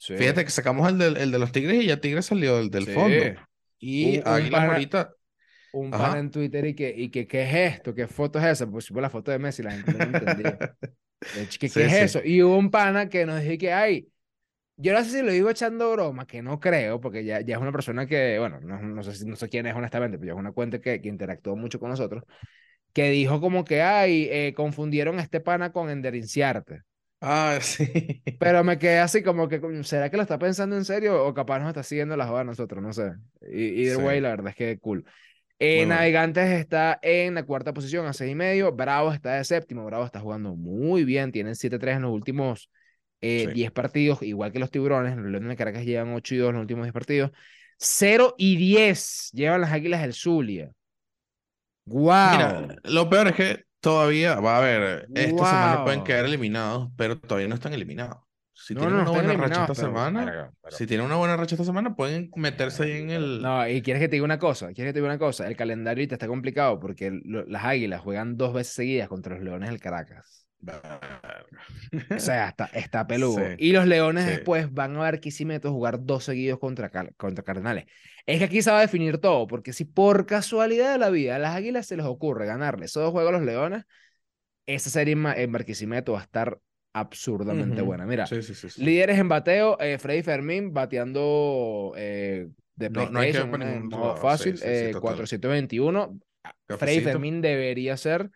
Sí. 0.00 0.16
Fíjate 0.16 0.44
que 0.44 0.50
sacamos 0.50 0.88
el, 0.88 0.98
del- 0.98 1.16
el 1.16 1.30
de 1.32 1.38
los 1.40 1.50
Tigres 1.52 1.82
y 1.82 1.86
ya 1.86 1.96
Tigres 2.00 2.26
salió 2.26 2.56
del, 2.58 2.70
del 2.70 2.84
Sí. 2.86 2.92
fondo. 2.92 3.16
Y 3.78 4.20
Un- 4.22 4.22
un 4.26 4.48
Águilas 4.48 4.64
ahorita, 4.64 5.14
Un 5.72 5.94
Ajá. 5.94 6.16
pana 6.16 6.18
en 6.20 6.30
Twitter 6.30 6.66
y 6.66 6.74
que, 6.74 6.94
y 6.96 7.10
que, 7.10 7.26
¿qué 7.26 7.42
es 7.44 7.74
esto? 7.76 7.94
¿Qué 7.94 8.06
foto 8.08 8.38
es 8.38 8.46
esa? 8.46 8.66
Pues 8.70 8.86
supo 8.86 9.00
la 9.02 9.10
foto 9.10 9.30
de 9.32 9.38
Messi, 9.38 9.62
la 9.62 9.72
gente 9.72 10.00
no 10.00 10.08
entendía. 10.08 10.62
Hecho, 11.32 11.58
¿Qué, 11.60 11.70
Sí, 11.70 11.82
qué 11.82 11.86
es 11.86 11.92
sí. 11.92 12.16
eso? 12.16 12.20
Y 12.24 12.42
hubo 12.42 12.56
un 12.58 12.70
pana 12.70 13.08
que 13.08 13.26
nos 13.26 13.42
dijo 13.42 13.58
que, 13.58 13.72
ay, 13.72 14.10
yo 14.76 14.92
no 14.94 15.04
sé 15.04 15.10
si 15.10 15.22
lo 15.22 15.32
digo 15.32 15.50
echando 15.50 15.92
broma, 15.92 16.26
que 16.26 16.42
no 16.42 16.60
creo, 16.60 17.00
porque 17.00 17.24
ya, 17.24 17.40
ya 17.42 17.56
es 17.56 17.62
una 17.62 17.72
persona 17.72 18.06
que, 18.06 18.38
bueno, 18.38 18.60
no, 18.60 18.80
no 18.82 19.02
sé, 19.04 19.26
no 19.26 19.36
sé 19.36 19.48
quién 19.48 19.66
es 19.66 19.74
honestamente, 19.76 20.18
pero 20.18 20.28
ya 20.28 20.34
es 20.34 20.38
una 20.40 20.52
cuenta 20.52 20.80
que, 20.80 21.00
que 21.02 21.08
interactuó 21.08 21.56
mucho 21.56 21.80
con 21.80 21.90
nosotros. 21.90 22.24
que 22.92 23.10
dijo 23.10 23.40
como 23.40 23.64
que, 23.64 23.82
ay, 23.82 24.28
eh, 24.30 24.54
confundieron 24.56 25.18
a 25.18 25.22
este 25.22 25.40
pana 25.40 25.72
con 25.72 25.90
Ender 25.90 26.14
Inciarte. 26.16 26.82
Ah, 27.20 27.58
sí. 27.62 28.22
Pero 28.38 28.62
me 28.62 28.78
quedé 28.78 28.98
así 29.00 29.22
como 29.22 29.48
que, 29.48 29.60
¿será 29.82 30.10
que 30.10 30.16
lo 30.16 30.22
está 30.22 30.38
pensando 30.38 30.76
en 30.76 30.84
serio 30.84 31.24
o 31.26 31.34
capaz 31.34 31.58
nos 31.58 31.68
está 31.68 31.82
siguiendo 31.82 32.16
la 32.16 32.26
joda 32.26 32.42
a 32.42 32.44
nosotros? 32.44 32.82
No 32.82 32.92
sé. 32.92 33.12
Y, 33.50 33.82
either 33.82 33.96
Sí. 33.96 34.02
way, 34.02 34.20
la 34.20 34.30
verdad 34.30 34.48
es 34.50 34.56
que 34.56 34.78
cool. 34.78 35.04
Eh, 35.58 35.78
bueno. 35.78 35.94
Navegantes 35.96 36.48
está 36.50 37.00
en 37.02 37.34
la 37.34 37.42
cuarta 37.42 37.72
posición 37.74 38.06
a 38.06 38.12
seis 38.12 38.30
y 38.30 38.34
medio. 38.36 38.72
Bravo 38.72 39.12
está 39.12 39.34
de 39.34 39.44
séptimo. 39.44 39.84
Bravo 39.84 40.04
está 40.04 40.20
jugando 40.20 40.54
muy 40.54 41.04
bien. 41.04 41.32
Tienen 41.32 41.56
7-3 41.56 41.96
en 41.96 42.02
los 42.02 42.12
últimos 42.12 42.70
eh, 43.20 43.46
Sí. 43.48 43.54
10 43.54 43.72
partidos, 43.72 44.22
igual 44.22 44.52
que 44.52 44.60
los 44.60 44.70
tiburones. 44.70 45.16
Los 45.16 45.26
Leones 45.26 45.48
de 45.48 45.56
Caracas 45.56 45.84
llevan 45.84 46.14
8 46.14 46.36
y 46.36 46.38
2 46.38 46.50
en 46.50 46.54
los 46.54 46.60
últimos 46.62 46.84
10 46.84 46.92
partidos. 46.92 47.32
0 47.78 48.34
y 48.38 48.56
10 48.56 49.30
llevan 49.32 49.60
las 49.60 49.72
Águilas 49.72 50.02
del 50.02 50.14
Zulia. 50.14 50.70
¡Wow! 51.86 52.30
Mira, 52.30 52.76
lo 52.84 53.08
peor 53.08 53.28
es 53.28 53.34
que 53.34 53.64
todavía, 53.80 54.36
va 54.40 54.58
a 54.58 54.60
ver, 54.60 55.08
esta 55.14 55.44
semana 55.46 55.84
pueden 55.84 56.04
quedar 56.04 56.24
eliminados, 56.24 56.90
pero 56.96 57.18
todavía 57.18 57.48
no 57.48 57.54
están 57.54 57.72
eliminados. 57.74 58.18
Si 58.60 58.74
No, 58.74 58.80
tienen 58.80 58.96
no, 58.96 59.02
una 59.02 59.10
buena 59.12 59.32
racha 59.34 59.60
esta 59.62 59.74
pero- 59.74 59.86
semana, 59.88 60.52
pero- 60.60 60.76
si 60.76 60.86
tienen 60.86 61.06
una 61.06 61.14
buena 61.16 61.36
racha 61.36 61.54
esta 61.54 61.64
semana, 61.64 61.94
pueden 61.94 62.28
meterse 62.34 62.82
ahí 62.82 62.90
en 63.02 63.10
el... 63.10 63.40
No, 63.40 63.66
y 63.68 63.80
quieres 63.82 64.00
que 64.00 64.08
te 64.08 64.16
diga 64.16 64.24
una 64.24 64.38
cosa, 64.40 64.72
quieres 64.72 64.90
que 64.90 64.94
te 64.94 64.98
diga 65.00 65.06
una 65.12 65.18
cosa, 65.18 65.46
el 65.46 65.56
calendario 65.56 66.02
ahorita 66.02 66.16
está 66.16 66.26
complicado 66.26 66.80
porque 66.80 67.12
lo- 67.24 67.46
las 67.46 67.64
Águilas 67.64 68.00
juegan 68.00 68.36
dos 68.36 68.52
veces 68.52 68.74
seguidas 68.74 69.08
contra 69.08 69.36
los 69.36 69.44
Leones 69.44 69.70
del 69.70 69.78
Caracas. 69.80 70.47
O 72.10 72.18
sea, 72.18 72.48
está, 72.48 72.66
está 72.66 73.06
peludo. 73.06 73.38
Sí, 73.38 73.54
Y 73.58 73.72
los 73.72 73.86
Leones 73.86 74.24
sí. 74.24 74.30
después 74.30 74.72
van 74.72 74.96
a 74.96 75.02
ver 75.02 75.20
Quisimeto 75.20 75.72
jugar 75.72 76.04
dos 76.04 76.24
seguidos 76.24 76.58
contra, 76.58 76.90
contra 77.16 77.44
Cardenales. 77.44 77.86
Es 78.26 78.38
que 78.38 78.44
aquí 78.44 78.62
se 78.62 78.70
va 78.70 78.78
a 78.78 78.82
definir 78.82 79.18
todo, 79.18 79.46
porque 79.46 79.72
si 79.72 79.84
por 79.84 80.26
casualidad 80.26 80.92
de 80.92 80.98
la 80.98 81.10
vida 81.10 81.36
a 81.36 81.38
las 81.38 81.56
Águilas 81.56 81.86
se 81.86 81.96
les 81.96 82.04
ocurre 82.06 82.46
ganarle 82.46 82.86
esos 82.86 83.02
dos 83.02 83.12
juegos 83.12 83.30
a 83.34 83.38
los 83.38 83.46
Leones, 83.46 83.84
esa 84.66 84.90
serie 84.90 85.14
en, 85.14 85.52
Barquisimeto 85.52 86.12
va 86.12 86.20
a 86.20 86.24
estar 86.24 86.58
absurdamente 86.92 87.76
Ujú. 87.80 87.86
buena. 87.86 88.06
Mira, 88.06 88.26
Sí, 88.26 88.36
líderes 88.82 89.18
en 89.18 89.28
bateo, 89.28 89.78
eh, 89.80 89.98
Freddy 89.98 90.22
Fermín 90.22 90.74
bateando 90.74 91.94
eh, 91.96 92.48
de 92.76 92.90
No- 92.90 93.08
no 93.10 93.20
hay 93.20 93.32
que 93.32 93.38
en 93.38 93.88
modo 93.88 94.16
fácil, 94.16 94.58
eh, 94.62 94.90
total. 94.92 95.00
421. 95.00 96.18
Freddy. 96.66 97.00
Fermín 97.00 97.40
debería 97.40 97.96
ser 97.96 98.30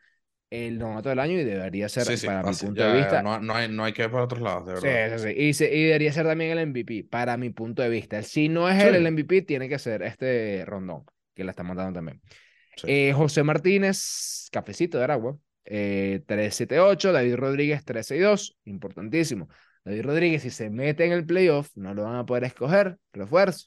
el 0.53 0.79
novato 0.79 1.09
del 1.09 1.19
año 1.19 1.39
y 1.41 1.45
debería 1.45 1.89
ser, 1.89 2.05
Sí, 2.05 2.17
sí, 2.17 2.27
para 2.27 2.43
mi 2.43 2.55
punto 2.55 2.75
ya, 2.81 2.93
de 2.93 2.99
vista, 2.99 3.23
No, 3.23 3.41
no 3.41 3.55
hay, 3.55 3.69
no 3.69 3.85
hay 3.85 3.93
que 3.93 4.03
ir 4.05 4.11
por 4.11 4.21
otros 4.21 4.41
lados, 4.43 4.67
de 4.67 4.77
Sí, 4.81 4.87
verdad. 4.87 5.19
sí, 5.19 5.29
sí. 5.29 5.35
Y, 5.41 5.55
se- 5.55 5.75
y 5.75 5.85
debería 5.85 6.13
ser 6.13 6.27
también 6.27 6.51
el 6.57 6.59
MVP, 6.69 7.05
para 7.11 7.37
mi 7.37 7.51
punto 7.51 7.83
de 7.83 7.89
vista. 7.89 8.23
Si 8.23 8.49
no 8.49 8.69
es 8.69 8.83
él 8.83 8.91
Sí. 8.91 8.97
el 8.97 9.07
MVP, 9.07 9.43
tiene 9.43 9.69
que 9.69 9.79
ser 9.79 10.03
este 10.03 10.65
Rondón, 10.67 11.05
que 11.35 11.45
la 11.45 11.51
está 11.51 11.63
mandando 11.63 11.95
también. 11.99 12.21
Sí. 12.77 12.87
Eh, 12.89 13.13
José 13.15 13.43
Martínez, 13.43 14.49
cafecito 14.53 14.99
de 14.99 15.05
Aragua, 15.05 15.37
eh, 15.65 16.23
378. 16.27 17.13
David 17.13 17.37
Rodríguez, 17.37 17.85
362. 17.85 18.59
Importantísimo. 18.65 19.49
David 19.85 20.03
Rodríguez, 20.05 20.43
si 20.43 20.51
se 20.51 20.71
mete 20.71 21.05
en 21.05 21.13
el 21.13 21.27
playoff, 21.27 21.71
no 21.77 21.95
lo 21.95 22.05
van 22.05 22.17
a 22.17 22.27
poder 22.27 22.45
escoger. 22.45 22.99
Refuerzo. 23.13 23.67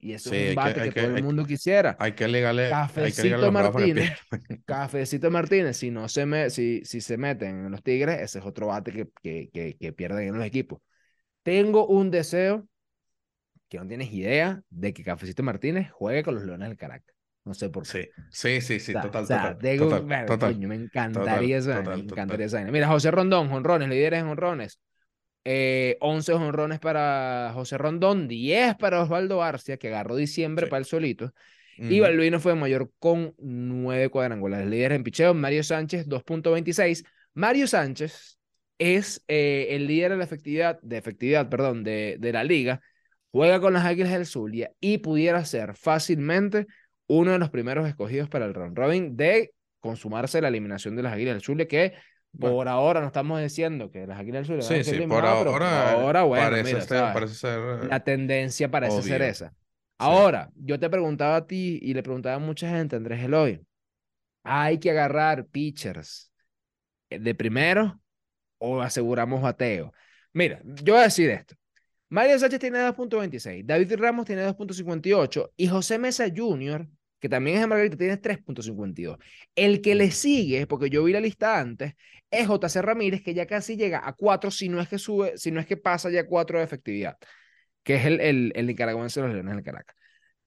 Y 0.00 0.12
eso 0.12 0.30
Sí, 0.30 0.36
es 0.36 0.48
un 0.50 0.54
bate 0.54 0.90
que, 0.90 1.00
todo 1.02 1.16
el 1.16 1.24
mundo 1.24 1.44
quisiera. 1.44 1.96
Hay 1.98 2.12
que 2.12 2.26
que 2.26 2.68
Cafecito 2.70 3.40
que 3.40 3.50
Martínez. 3.50 4.12
pierdan. 4.30 4.62
Cafecito 4.66 5.30
Martínez, 5.30 5.76
si 5.76 5.90
no 5.90 6.08
se 6.08 6.24
me, 6.24 6.50
si, 6.50 6.84
si 6.84 7.00
se 7.00 7.16
meten 7.16 7.66
en 7.66 7.70
los 7.72 7.82
Tigres, 7.82 8.20
ese 8.20 8.38
es 8.38 8.44
otro 8.44 8.68
bate 8.68 9.08
que, 9.22 9.50
que, 9.50 9.92
pierden 9.92 10.28
en 10.28 10.38
los 10.38 10.46
equipos. 10.46 10.80
Tengo 11.42 11.86
un 11.86 12.10
deseo 12.10 12.68
que 13.68 13.78
no 13.78 13.86
tienes 13.86 14.12
idea 14.12 14.62
de 14.70 14.92
que 14.92 15.02
Cafecito 15.02 15.42
Martínez 15.42 15.90
juegue 15.90 16.22
con 16.22 16.36
los 16.36 16.44
Leones 16.44 16.68
del 16.68 16.78
Caracas. 16.78 17.14
No 17.44 17.54
sé 17.54 17.70
por 17.70 17.84
qué. 17.84 18.10
Sí, 18.30 18.60
sí, 18.60 18.60
sí, 18.60 18.80
sí, 18.80 18.92
total, 18.92 19.24
o 19.24 19.26
sea, 19.26 19.38
total, 19.54 19.58
tengo- 19.58 19.84
total, 19.86 20.02
bueno, 20.02 20.26
total. 20.26 20.52
coño, 20.54 20.68
me 20.68 20.74
encantaría 20.76 21.58
esa 21.58 21.78
total, 21.78 21.84
me 21.84 22.02
total. 22.02 22.12
encantaría 22.12 22.46
esa. 22.46 22.64
Mira, 22.64 22.88
José 22.88 23.10
Rondón, 23.10 23.48
jonrones, 23.48 23.88
líderes 23.88 24.20
en 24.20 24.26
jonrones. 24.28 24.78
Eh, 25.50 25.96
11 26.00 26.34
jonrones 26.34 26.78
para 26.78 27.52
José 27.54 27.78
Rondón, 27.78 28.28
10 28.28 28.74
para 28.76 29.00
Osvaldo 29.00 29.42
Arcia, 29.42 29.78
que 29.78 29.88
agarró 29.88 30.14
diciembre 30.16 30.66
Sí. 30.66 30.70
para 30.70 30.80
el 30.80 30.84
solito. 30.84 31.32
Y 31.78 31.94
Ujú. 32.00 32.02
Balduino 32.02 32.38
fue 32.38 32.54
mayor 32.54 32.90
con 32.98 33.34
9 33.38 34.10
cuadrangulares. 34.10 34.68
Líder 34.68 34.92
en 34.92 35.04
picheo, 35.04 35.32
Mario 35.32 35.62
Sánchez, 35.62 36.06
2.26. 36.06 37.02
Mario 37.32 37.66
Sánchez 37.66 38.38
es 38.76 39.24
eh, 39.26 39.68
el 39.70 39.86
líder 39.86 40.10
de 40.10 40.16
la 40.18 40.24
efectividad, 40.24 40.78
de 40.82 40.98
efectividad, 40.98 41.48
perdón, 41.48 41.82
de, 41.82 42.16
de 42.20 42.32
la 42.32 42.44
liga. 42.44 42.82
Juega 43.30 43.58
con 43.58 43.72
las 43.72 43.86
Águilas 43.86 44.12
del 44.12 44.26
Zulia 44.26 44.70
y 44.80 44.98
pudiera 44.98 45.42
ser 45.46 45.74
fácilmente 45.76 46.66
uno 47.06 47.32
de 47.32 47.38
los 47.38 47.48
primeros 47.48 47.88
escogidos 47.88 48.28
para 48.28 48.44
el 48.44 48.52
round 48.52 48.76
robin 48.76 49.16
de 49.16 49.52
consumarse 49.80 50.42
la 50.42 50.48
eliminación 50.48 50.94
de 50.94 51.02
las 51.04 51.14
Águilas 51.14 51.36
del 51.36 51.42
Zulia, 51.42 51.66
que 51.68 51.94
Bueno. 52.32 52.56
por 52.56 52.68
ahora 52.68 53.00
no 53.00 53.06
estamos 53.06 53.40
diciendo 53.40 53.90
que 53.90 54.06
las 54.06 54.18
Águilas 54.18 54.46
del 54.46 54.58
van 54.58 54.66
Sí, 54.66 54.84
sí, 54.84 54.90
por 54.90 54.94
eliminadas, 54.94 55.38
pero 55.38 55.50
ahora, 55.50 55.92
ahora, 55.92 56.22
bueno, 56.22 56.44
parece, 56.44 56.64
mira, 56.64 56.80
ser, 56.80 56.98
¿sabes? 56.98 57.14
parece 57.14 57.34
ser, 57.34 57.58
eh, 57.58 57.88
La 57.88 58.00
tendencia 58.00 58.70
parece 58.70 59.02
ser 59.02 59.22
esa. 59.22 59.54
Ahora, 59.98 60.50
yo 60.54 60.78
te 60.78 60.88
preguntaba 60.88 61.36
a 61.36 61.46
ti 61.46 61.78
y 61.82 61.94
le 61.94 62.02
preguntaba 62.02 62.36
a 62.36 62.38
mucha 62.38 62.68
gente, 62.70 62.96
Andrés 62.96 63.24
Eloy, 63.24 63.60
¿hay 64.44 64.78
que 64.78 64.90
agarrar 64.90 65.46
pitchers 65.46 66.30
eh, 67.10 67.18
de 67.18 67.34
primero 67.34 68.00
o 68.58 68.80
aseguramos 68.80 69.42
bateo? 69.42 69.92
Mira, 70.32 70.60
yo 70.64 70.92
voy 70.92 71.00
a 71.00 71.04
decir 71.04 71.30
esto. 71.30 71.56
Mario 72.10 72.38
Sánchez 72.38 72.60
tiene 72.60 72.78
2.26, 72.78 73.66
David 73.66 73.94
Ramos 73.96 74.24
tiene 74.24 74.46
2.58 74.46 75.50
y 75.56 75.66
José 75.66 75.98
Mesa 75.98 76.26
Jr., 76.34 76.88
que 77.20 77.28
también 77.28 77.56
es 77.56 77.62
de 77.62 77.66
Margarita, 77.68 77.96
tiene 77.96 78.16
3.52. 78.16 79.18
El 79.54 79.80
que 79.80 79.94
le 79.94 80.10
sigue, 80.10 80.66
porque 80.66 80.90
yo 80.90 81.04
vi 81.04 81.12
la 81.12 81.20
lista 81.20 81.58
antes, 81.58 81.94
es 82.30 82.46
JC 82.48 82.82
Ramírez, 82.82 83.22
que 83.22 83.34
ya 83.34 83.46
casi 83.46 83.76
llega 83.76 84.06
a 84.06 84.12
4, 84.12 84.50
si 84.50 84.68
no 84.68 84.80
es 84.80 84.88
que 84.88 84.98
sube, 84.98 85.36
si 85.38 85.50
no 85.50 85.60
es 85.60 85.66
que 85.66 85.76
pasa 85.76 86.10
ya 86.10 86.20
a 86.20 86.26
4 86.26 86.58
de 86.58 86.64
efectividad 86.64 87.16
que 87.82 87.94
es 87.96 88.04
el, 88.04 88.20
el, 88.20 88.52
el 88.54 88.66
nicaragüense 88.66 89.20
de 89.20 89.26
los 89.28 89.34
Leones 89.34 89.54
del 89.54 89.64
Caracas. 89.64 89.96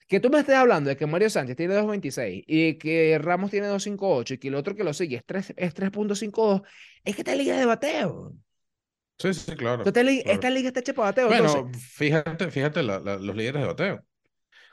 Que 0.08 0.20
tú 0.20 0.30
me 0.30 0.40
estés 0.40 0.56
hablando 0.56 0.90
de 0.90 0.98
que 0.98 1.08
Mario 1.08 1.30
Sánchez 1.30 1.56
tiene 1.56 1.74
2.26 1.74 2.44
y 2.46 2.78
que 2.78 3.18
Ramos 3.20 3.50
tiene 3.50 3.68
2.58 3.68 4.34
y 4.34 4.38
que 4.38 4.50
el 4.50 4.56
otro 4.56 4.76
que 4.76 4.84
lo 4.84 4.94
sigue 4.94 5.16
es 5.16 5.24
3 5.26 5.54
es 5.56 5.74
3.52, 5.74 6.62
es 7.04 7.16
que 7.16 7.22
esta 7.22 7.34
liga 7.34 7.58
de 7.58 7.66
bateo. 7.66 8.36
Sí, 9.18 9.34
sí, 9.34 9.56
claro. 9.56 9.84
Esta 9.86 10.04
liga, 10.04 10.24
claro. 10.24 10.36
esta 10.36 10.50
liga 10.50 10.68
está 10.68 10.80
hecha 10.82 10.94
para 10.94 11.10
bateo. 11.10 11.28
Bueno, 11.28 11.46
entonces, 11.48 11.84
fíjate, 11.94 12.52
fíjate 12.52 12.84
la- 12.84 13.00
la- 13.00 13.18
los 13.18 13.36
líderes 13.36 13.62
de 13.62 13.68
bateo. 13.68 14.06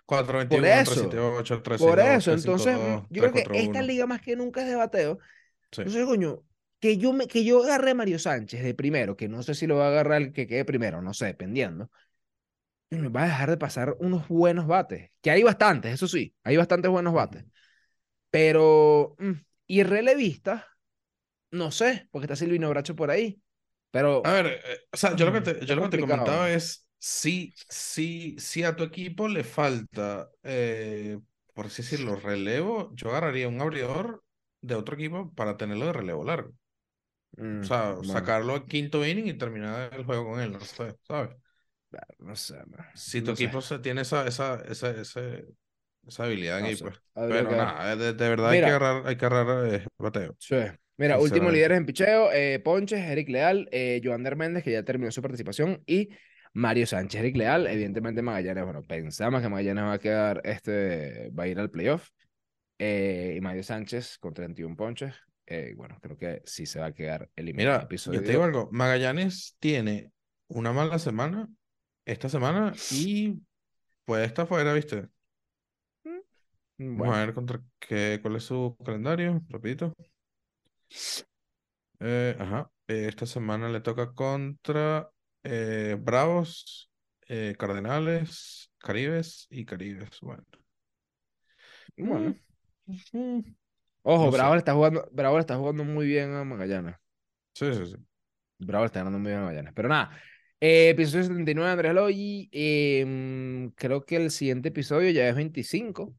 421, 0.08 0.48
Por 0.48 0.64
eso, 0.66 1.18
378, 1.20 1.62
por 1.76 1.98
362, 1.98 2.18
eso, 2.18 2.32
entonces, 2.32 2.76
352, 2.76 3.06
yo 3.10 3.22
creo 3.22 3.32
que 3.32 3.46
esta 3.52 3.52
341. 3.52 3.82
liga 3.82 4.06
más 4.06 4.22
que 4.22 4.36
nunca 4.36 4.62
es 4.62 4.68
de 4.68 4.76
bateo. 4.76 5.18
Sí. 5.72 5.82
Entonces, 5.82 6.06
coño, 6.06 6.44
que 6.80 6.96
yo, 6.96 7.12
me, 7.12 7.28
que 7.28 7.44
yo 7.44 7.62
agarré 7.62 7.90
a 7.92 7.94
Mario 7.94 8.18
Sánchez 8.18 8.62
de 8.62 8.74
primero, 8.74 9.16
que 9.16 9.28
no 9.28 9.42
sé 9.42 9.54
si 9.54 9.66
lo 9.66 9.76
va 9.76 9.86
a 9.86 9.90
agarrar 9.90 10.22
el 10.22 10.32
que 10.32 10.46
quede 10.46 10.64
primero, 10.64 11.02
no 11.02 11.14
sé, 11.14 11.26
dependiendo. 11.26 11.90
y 12.90 12.96
Me 12.96 13.08
va 13.10 13.24
a 13.24 13.26
dejar 13.26 13.50
de 13.50 13.58
pasar 13.58 13.96
unos 14.00 14.28
buenos 14.28 14.66
bates, 14.66 15.10
que 15.20 15.30
hay 15.30 15.42
bastantes, 15.42 15.92
eso 15.92 16.08
sí, 16.08 16.34
hay 16.42 16.56
bastantes 16.56 16.90
buenos 16.90 17.12
bates. 17.12 17.44
Pero, 18.30 19.14
mm, 19.18 19.32
y 19.66 19.82
relevista, 19.82 20.66
no 21.50 21.70
sé, 21.70 22.08
porque 22.10 22.24
está 22.26 22.36
Silvino 22.36 22.70
Bracho 22.70 22.96
por 22.96 23.10
ahí. 23.10 23.42
Pero, 23.90 24.22
A 24.24 24.32
ver, 24.32 24.46
eh, 24.46 24.78
o 24.92 24.96
sea, 24.96 25.14
yo 25.16 25.26
lo 25.26 25.32
que 25.32 25.40
te, 25.42 25.66
yo 25.66 25.76
lo 25.76 25.82
que 25.82 25.96
te 25.96 26.00
comentaba 26.00 26.50
es 26.50 26.87
si, 26.98 27.54
si, 27.68 28.36
si 28.38 28.64
a 28.64 28.76
tu 28.76 28.84
equipo 28.84 29.28
le 29.28 29.44
falta, 29.44 30.30
eh, 30.42 31.18
por 31.54 31.66
así 31.66 31.82
decirlo, 31.82 32.16
relevo, 32.16 32.90
yo 32.94 33.10
agarraría 33.10 33.48
un 33.48 33.60
abridor 33.60 34.24
de 34.60 34.74
otro 34.74 34.94
equipo 34.96 35.32
para 35.34 35.56
tenerlo 35.56 35.86
de 35.86 35.92
relevo 35.92 36.24
largo. 36.24 36.52
mm, 37.38 37.62
O 37.62 37.66
sea, 37.66 37.96
bueno, 38.00 38.04
sacarlo 38.04 38.54
al 38.54 38.66
quinto 38.66 39.04
inning 39.06 39.26
y 39.28 39.34
terminar 39.38 39.92
el 39.94 40.04
juego 40.04 40.26
con 40.30 40.40
él, 40.40 40.52
no 40.52 40.60
sé, 40.60 40.96
¿sabes? 41.06 41.36
no 42.18 42.36
sé, 42.36 42.54
man, 42.66 42.86
Si 42.94 43.22
tu 43.22 43.30
no 43.30 43.36
sé. 43.36 43.50
equipo 43.50 43.60
se 43.60 43.78
tiene 43.78 44.02
esa, 44.02 44.26
esa, 44.26 44.60
esa, 44.62 44.90
ese- 44.90 45.46
esa 46.06 46.24
habilidad 46.24 46.58
No 46.58 46.70
ahí, 46.70 46.76
sé, 46.80 46.84
pues. 46.84 47.02
Pero 47.26 47.46
que 47.48 47.54
nada, 47.56 47.96
de, 47.96 48.12
de 48.14 48.28
verdad 48.28 48.50
hay 48.52 48.60
Mira. 48.60 48.62
que 48.62 48.70
agarrar, 48.70 49.06
hay 49.06 49.16
que 49.16 49.26
agarrar 49.26 49.74
eh, 49.74 49.86
bateo. 49.98 50.36
Sí. 50.38 50.56
Mira, 50.96 51.18
últimos 51.20 51.52
Sinceramente. 51.52 51.52
líderes 51.52 51.78
en 51.78 51.86
picheo, 51.86 52.32
eh, 52.32 52.58
Ponches, 52.60 53.00
Eric 53.00 53.28
Leal, 53.28 53.68
eh, 53.70 54.00
Joander 54.02 54.34
Méndez, 54.36 54.64
que 54.64 54.72
ya 54.72 54.82
terminó 54.84 55.10
su 55.12 55.22
participación, 55.22 55.82
y 55.86 56.08
Mario 56.54 56.86
Sánchez, 56.86 57.20
Eric 57.20 57.36
Leal, 57.36 57.66
evidentemente 57.66 58.22
Magallanes, 58.22 58.64
bueno, 58.64 58.82
pensamos 58.82 59.40
que 59.42 59.48
Magallanes 59.48 59.84
va 59.84 59.92
a 59.94 59.98
quedar, 59.98 60.40
este, 60.44 61.30
va 61.30 61.44
a 61.44 61.48
ir 61.48 61.58
al 61.58 61.70
playoff, 61.70 62.08
eh, 62.78 63.34
y 63.36 63.40
Mario 63.40 63.62
Sánchez 63.62 64.18
con 64.18 64.34
31 64.34 64.76
ponches, 64.76 65.14
eh, 65.46 65.74
bueno, 65.76 65.98
creo 66.00 66.16
que 66.16 66.42
sí 66.44 66.66
se 66.66 66.80
va 66.80 66.86
a 66.86 66.92
quedar 66.92 67.28
eliminado. 67.36 67.78
Mira, 67.78 67.84
episodio 67.84 68.20
yo 68.20 68.26
te 68.26 68.32
digo 68.32 68.44
algo, 68.44 68.68
Magallanes 68.72 69.56
tiene 69.58 70.12
una 70.48 70.72
mala 70.72 70.98
semana 70.98 71.48
esta 72.04 72.28
semana 72.28 72.72
y 72.92 73.40
puede 74.04 74.24
estar 74.24 74.46
fuera, 74.46 74.72
¿viste? 74.72 75.08
Mm, 76.78 76.96
Vamos 76.96 77.16
a 77.16 77.20
Bueno, 77.20 77.26
ver 77.26 77.34
contra 77.34 77.60
qué, 77.78 78.18
cuál 78.22 78.36
es 78.36 78.44
su 78.44 78.76
calendario, 78.84 79.42
rapidito. 79.48 79.94
Eh, 82.00 82.36
ajá, 82.38 82.70
eh, 82.86 83.06
esta 83.08 83.26
semana 83.26 83.68
le 83.68 83.80
toca 83.80 84.12
contra 84.12 85.10
eh, 85.42 85.96
Bravos, 85.98 86.90
eh, 87.28 87.54
Cardenales, 87.58 88.70
Caribes 88.78 89.46
y 89.50 89.64
Caribes. 89.64 90.20
Bueno. 90.20 90.44
bueno, 91.96 92.34
Mm, 92.86 93.18
mm. 93.18 93.56
Ojo, 94.02 94.24
No. 94.26 94.30
Bravo 94.30 94.54
le 94.54 94.58
está 94.60 94.72
jugando, 94.74 95.08
Bravo 95.12 95.36
le 95.36 95.40
está 95.40 95.56
jugando 95.56 95.84
muy 95.84 96.06
bien 96.06 96.32
a 96.34 96.44
Magallanes. 96.44 96.96
Sí, 97.54 97.72
sí, 97.74 97.86
sí. 97.86 97.96
Bravo 98.58 98.84
le 98.84 98.86
está 98.86 99.00
ganando 99.00 99.18
muy 99.18 99.28
bien 99.30 99.40
a 99.40 99.44
Magallanes. 99.44 99.72
Pero 99.74 99.88
nada, 99.88 100.10
eh, 100.60 100.90
episodio 100.90 101.24
79 101.24 101.68
de 101.68 101.72
Andrés 101.72 101.94
Logi. 101.94 102.48
em, 102.52 103.70
creo 103.72 104.04
que 104.06 104.16
el 104.16 104.30
siguiente 104.30 104.68
episodio 104.70 105.10
ya 105.10 105.28
es 105.28 105.34
25 105.36 106.14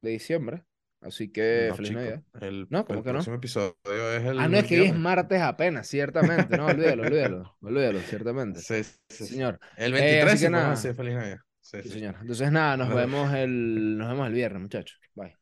de 0.00 0.10
diciembre. 0.12 0.64
Así 1.04 1.30
que 1.32 1.68
No, 1.68 1.76
feliz 1.76 1.88
chico, 1.88 1.92
Navidad. 1.92 2.22
El, 2.40 2.68
No, 2.68 2.84
¿cómo 2.84 3.00
el 3.00 3.04
que 3.04 3.12
no? 3.12 3.18
próximo 3.18 3.36
episodio 3.36 3.76
es 4.12 4.24
el 4.24 4.38
Ah, 4.40 4.48
no, 4.48 4.56
es 4.58 4.64
que 4.64 4.80
hoy 4.80 4.86
es 4.86 4.94
martes 4.94 5.40
apenas, 5.40 5.86
ciertamente. 5.88 6.56
No, 6.56 6.68
olvídalo, 6.68 7.02
olvídalo, 7.04 7.56
olvídalo, 7.60 8.04
ciertamente. 8.04 8.60
Sí, 8.60 8.82
sí, 9.08 9.26
señor. 9.26 9.60
El 9.76 9.92
Eh, 9.94 10.24
23, 10.24 10.24
así 10.24 10.38
que 10.38 10.46
sí, 10.46 10.50
podemos 10.50 10.84
nada. 10.84 10.94
feliz 10.94 11.14
Navidad. 11.14 11.38
Sí, 11.60 11.78
Sí, 11.80 11.88
señor. 11.90 12.16
Entonces, 12.20 12.50
nada, 12.52 12.76
nos 12.76 12.92
vemos 12.94 13.32
el, 13.34 13.96
nos 13.98 14.08
vemos 14.08 14.26
el 14.28 14.32
viernes, 14.34 14.62
muchachos. 14.62 14.98
Bye. 15.14 15.36